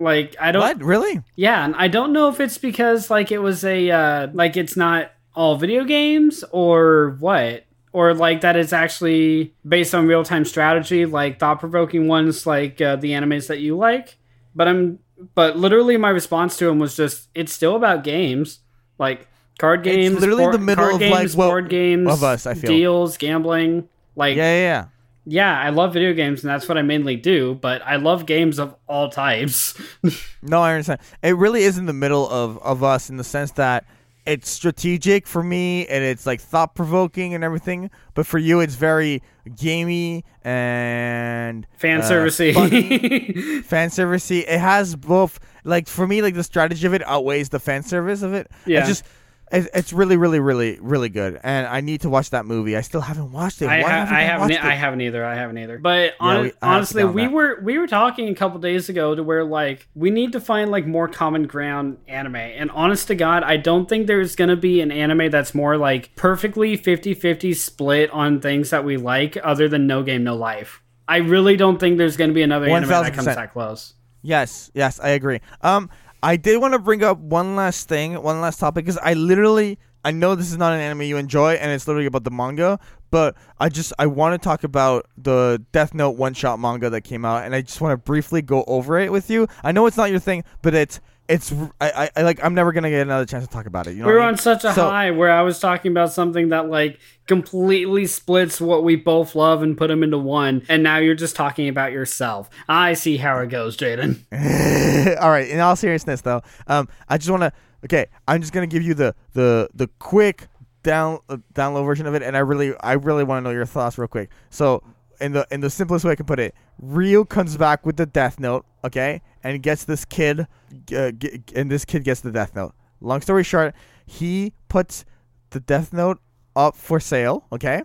[0.00, 1.22] Like I don't what really?
[1.34, 4.76] yeah, and I don't know if it's because like it was a uh, like it's
[4.76, 10.44] not all video games or what, or like that it's actually based on real time
[10.44, 14.16] strategy, like thought provoking ones, like uh, the animes that you like.
[14.54, 15.00] But I'm
[15.34, 18.60] but literally my response to him was just it's still about games,
[18.98, 19.26] like
[19.58, 22.54] card games, literally board- the middle of, games, like, what- board games of us, I
[22.54, 22.70] feel.
[22.70, 24.84] deals, gambling, like Yeah, yeah, yeah.
[25.26, 28.58] yeah, I love video games and that's what I mainly do, but I love games
[28.58, 29.74] of all types.
[30.42, 31.00] No, I understand.
[31.22, 33.84] It really is in the middle of of us in the sense that
[34.24, 37.90] it's strategic for me and it's like thought provoking and everything.
[38.14, 39.20] But for you, it's very
[39.56, 42.54] gamey and Fan uh, servicey.
[42.54, 44.44] funny, fan servicey.
[44.46, 45.40] It has both.
[45.64, 48.48] Like for me, like the strategy of it outweighs the fan service of it.
[48.64, 48.80] Yeah.
[48.80, 49.04] It's just.
[49.52, 52.76] It- It's really, really, really, really good, and I need to watch that movie.
[52.76, 53.68] I still haven't watched it.
[53.68, 54.50] I, ha- haven't I haven't.
[54.50, 54.64] it?
[54.64, 55.24] I haven't either.
[55.24, 55.78] I haven't either.
[55.78, 57.32] But Yeah, hon- we- I have to honestly, we that.
[57.32, 60.70] were we were talking a couple days ago to where like we need to find
[60.70, 62.36] like more common ground anime.
[62.36, 66.14] And honest to God, I don't think there's gonna be an anime that's more like
[66.16, 70.82] perfectly 50-50 split on things that we like, other than No Game No Life.
[71.06, 73.34] I really don't think there's gonna be another anime that comes 1000%.
[73.36, 73.94] that close.
[74.20, 75.40] Yes, yes, I agree.
[75.62, 75.88] Um,
[76.22, 79.78] I did want to bring up one last thing, one last topic, because I literally,
[80.04, 82.80] I know this is not an anime you enjoy, and it's literally about the manga,
[83.10, 87.24] but I just, I want to talk about the Death Note one-shot manga that came
[87.24, 89.46] out, and I just want to briefly go over it with you.
[89.62, 92.90] I know it's not your thing, but it's, it's, I, I, like, I'm never gonna
[92.90, 93.92] get another chance to talk about it.
[93.94, 96.12] You know, We were I on such a So- high where I was talking about
[96.12, 100.82] something that like completely splits what we both love and put them into one, and
[100.82, 102.48] now you're just talking about yourself.
[102.68, 104.18] I see how it goes, Jaden.
[105.20, 105.48] all right.
[105.48, 107.52] In all seriousness, though, um, I just want to.
[107.84, 110.48] Okay, I'm just gonna give you the the the quick
[110.82, 113.66] down uh, download version of it, and I really I really want to know your
[113.66, 114.30] thoughts real quick.
[114.50, 114.82] So,
[115.20, 116.54] in the in the simplest way I can put it,
[116.84, 120.46] Ryuk comes back with the Death Note, okay, and gets this kid,
[120.94, 122.74] uh, g- and this kid gets the Death Note.
[123.00, 123.74] Long story short,
[124.04, 125.06] he puts
[125.50, 126.20] the Death Note
[126.54, 127.82] up for sale, okay,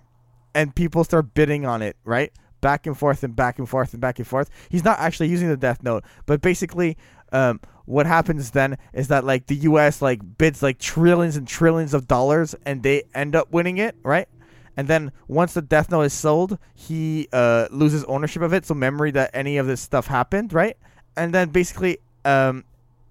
[0.53, 2.33] and people start bidding on it, right?
[2.59, 4.49] Back and forth and back and forth and back and forth.
[4.69, 6.97] He's not actually using the Death Note, but basically,
[7.31, 10.01] um, what happens then is that like the U.S.
[10.01, 14.27] like bids like trillions and trillions of dollars, and they end up winning it, right?
[14.75, 18.73] And then once the Death Note is sold, he uh, loses ownership of it, so
[18.73, 20.75] memory that any of this stuff happened, right?
[21.15, 22.63] And then basically, um,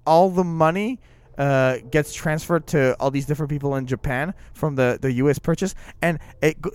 [0.07, 0.99] all the money
[1.39, 5.39] uh, gets transferred to all these different people in Japan from the, the U.S.
[5.39, 6.73] purchase, and it, go-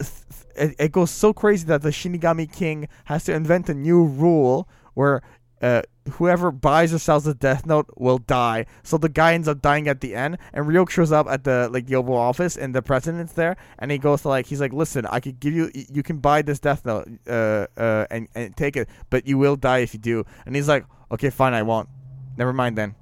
[0.55, 4.67] it it goes so crazy that the Shinigami King has to invent a new rule
[4.95, 5.21] where
[5.61, 5.81] uh,
[6.13, 8.65] whoever buys or sells the Death Note will die.
[8.83, 11.69] So the guy ends up dying at the end, and Ryuk shows up at the
[11.71, 15.05] like Oval Office, and the president's there, and he goes to like he's like, listen,
[15.05, 18.75] I could give you, you can buy this Death Note, uh, uh, and and take
[18.75, 20.25] it, but you will die if you do.
[20.45, 21.89] And he's like, okay, fine, I won't.
[22.37, 22.95] Never mind then.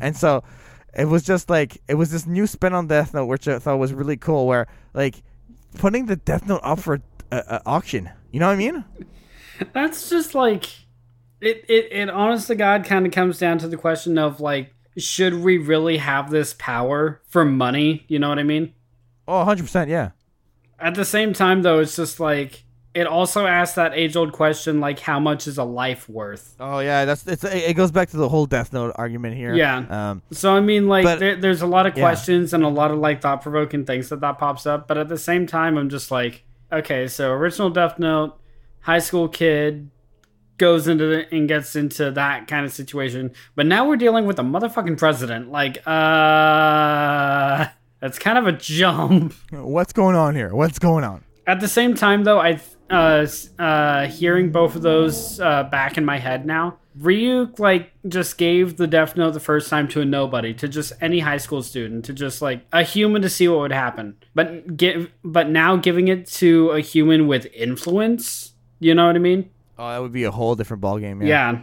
[0.00, 0.42] And so
[0.94, 3.78] it was just like it was this new spin on Death Note, which I thought
[3.78, 4.46] was really cool.
[4.46, 5.22] Where like
[5.78, 8.10] putting the Death Note up for uh, uh, auction.
[8.32, 8.84] You know what I mean?
[9.72, 10.66] That's just like
[11.40, 11.64] it.
[11.68, 15.34] It, it honest to God kind of comes down to the question of like, should
[15.34, 18.04] we really have this power for money?
[18.08, 18.74] You know what I mean?
[19.28, 20.10] Oh, 100 percent, yeah.
[20.78, 24.80] At the same time, though, it's just like it also asks that age old question
[24.80, 26.56] like, how much is a life worth?
[26.58, 29.54] Oh yeah, that's it's it goes back to the whole Death Note argument here.
[29.54, 30.10] Yeah.
[30.10, 30.22] Um.
[30.32, 32.02] So I mean, like, But- there, there's a lot of yeah.
[32.02, 34.88] questions and a lot of like thought provoking things that that pops up.
[34.88, 38.36] But at the same time, I'm just like, okay, so original Death Note,
[38.80, 39.90] high school kid
[40.58, 43.32] goes into the, and gets into that kind of situation.
[43.54, 45.50] But now we're dealing with a motherfucking president.
[45.50, 47.66] Like, uh,
[48.00, 49.32] that's kind of a jump.
[49.52, 50.54] What's going on here?
[50.54, 51.24] What's going on?
[51.46, 52.60] At the same time, though, I
[52.90, 53.26] uh,
[53.58, 56.78] uh, hearing both of those uh, back in my head now.
[56.98, 60.92] Ryuk like just gave the Death Note the first time to a nobody, to just
[61.00, 64.16] any high school student, to just like a human to see what would happen.
[64.34, 68.54] But give, but now giving it to a human with influence.
[68.80, 69.50] You know what I mean?
[69.78, 71.26] Oh, that would be a whole different ballgame.
[71.26, 71.60] Yeah.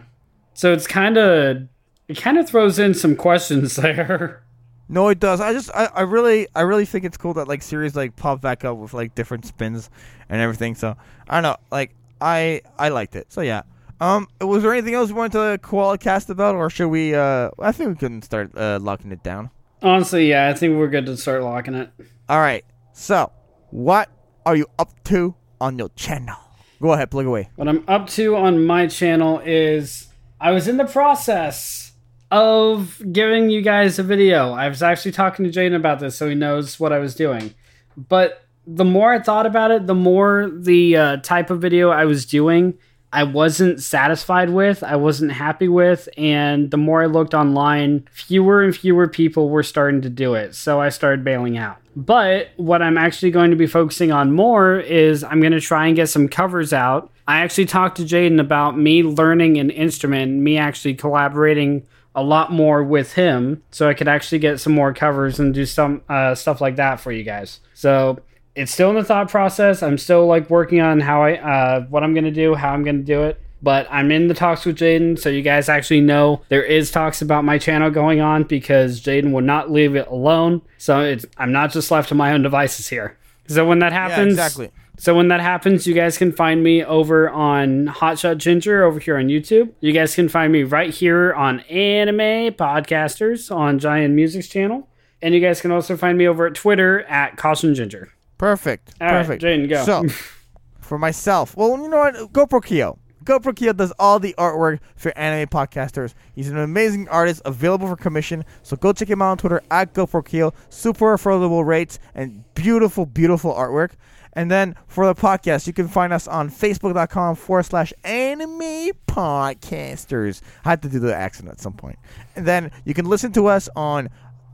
[0.54, 1.68] So it's kind of
[2.08, 4.42] It kind of throws in some questions there.
[4.88, 5.40] No, it does.
[5.40, 8.40] I just, I, I really, I really think it's cool that like series like pop
[8.40, 9.90] back up with like different spins
[10.28, 10.74] and everything.
[10.74, 10.96] So
[11.28, 13.32] I don't know, like I, I liked it.
[13.32, 13.62] So yeah.
[14.00, 17.14] Um, was there anything else you wanted to koala cast about, or should we?
[17.14, 19.50] Uh, I think we can start uh, locking it down.
[19.82, 21.90] Honestly, yeah, I think we're good to start locking it.
[22.28, 22.64] All right.
[22.92, 23.32] So,
[23.70, 24.08] what
[24.46, 26.36] are you up to on your channel?
[26.80, 27.50] Go ahead, plug away.
[27.56, 30.06] What I'm up to on my channel is
[30.40, 31.92] I was in the process
[32.30, 34.52] of giving you guys a video.
[34.52, 37.54] I was actually talking to Jaden about this so he knows what I was doing.
[37.96, 42.04] But the more I thought about it, the more the uh, type of video I
[42.04, 42.78] was doing,
[43.10, 48.62] I wasn't satisfied with, I wasn't happy with, and the more I looked online, fewer
[48.62, 50.54] and fewer people were starting to do it.
[50.54, 51.78] So I started bailing out.
[51.96, 55.86] But what I'm actually going to be focusing on more is I'm going to try
[55.86, 57.10] and get some covers out.
[57.26, 61.86] I actually talked to Jaden about me learning an instrument, me actually collaborating
[62.18, 65.64] a lot more with him so I could actually get some more covers and do
[65.64, 67.60] some uh, stuff like that for you guys.
[67.74, 68.18] So
[68.56, 69.84] it's still in the thought process.
[69.84, 72.98] I'm still like working on how I uh, what I'm gonna do, how I'm gonna
[72.98, 73.40] do it.
[73.62, 77.22] But I'm in the talks with Jaden, so you guys actually know there is talks
[77.22, 80.62] about my channel going on because Jaden would not leave it alone.
[80.76, 83.16] So it's I'm not just left to my own devices here.
[83.46, 84.70] So when that happens, yeah, exactly.
[84.98, 89.16] So when that happens, you guys can find me over on Hotshot Ginger over here
[89.16, 89.72] on YouTube.
[89.80, 94.88] You guys can find me right here on Anime Podcasters on Giant Music's channel.
[95.22, 98.12] And you guys can also find me over at Twitter at Caution Ginger.
[98.38, 98.92] Perfect.
[99.00, 99.42] All right, Perfect.
[99.42, 99.84] Jaden, go.
[99.84, 100.04] So,
[100.80, 102.14] for myself, well, you know what?
[102.32, 102.98] GoPro Kyo.
[103.24, 106.14] GoPro Kyo does all the artwork for anime podcasters.
[106.34, 108.44] He's an amazing artist, available for commission.
[108.62, 110.54] So go check him out on Twitter at GoPro Kyo.
[110.70, 113.90] Super affordable rates and beautiful, beautiful artwork.
[114.38, 120.42] And then for the podcast, you can find us on facebook.com forward slash anime podcasters.
[120.64, 121.98] I had to do the accent at some point.
[122.36, 124.08] And then you can listen to us on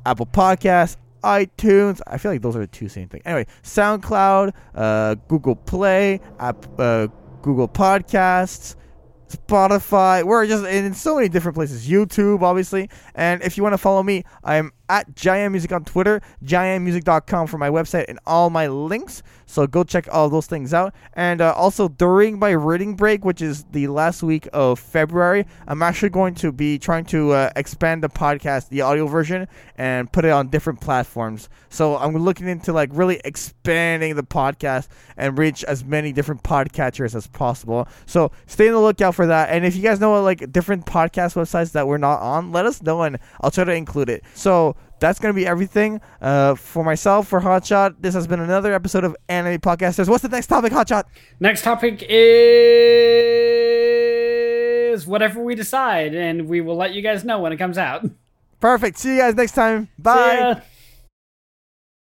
[0.07, 2.01] Apple Podcasts, iTunes.
[2.07, 3.25] I feel like those are the two same things.
[3.27, 7.09] Anyway, SoundCloud, uh, Google Play, app, uh,
[7.43, 8.77] Google Podcasts,
[9.29, 10.23] Spotify.
[10.25, 11.87] We're just in so many different places.
[11.87, 12.89] YouTube, obviously.
[13.15, 17.59] And if you want to follow me, I'm at Giant Music on Twitter, giantmusic.com for
[17.59, 19.23] my website and all my links.
[19.47, 20.95] So go check all those things out.
[21.15, 25.83] And uh, also during my reading break, which is the last week of February, I'm
[25.83, 30.25] actually going to be trying to uh, expand the podcast, the audio version, and put
[30.25, 31.49] it on different platforms.
[31.69, 37.15] So I'm looking into like really expanding the podcast and reach as many different podcatchers
[37.15, 37.89] as possible.
[38.07, 39.51] So stay on the lookout for that.
[39.51, 42.83] And if you guys know like different podcast websites that we're not on, let us
[42.83, 44.25] know and I'll try to include it.
[44.35, 47.97] So that's going to be everything uh, for myself, for Hotshot.
[48.01, 50.09] This has been another episode of Anime Podcasters.
[50.09, 51.05] What's the next topic, Hotshot?
[51.41, 52.17] Next topic is
[55.07, 58.09] whatever we decide, and we will let you guys know when it comes out.
[58.61, 58.97] Perfect.
[58.97, 59.89] See you guys next time.
[59.99, 60.63] Bye.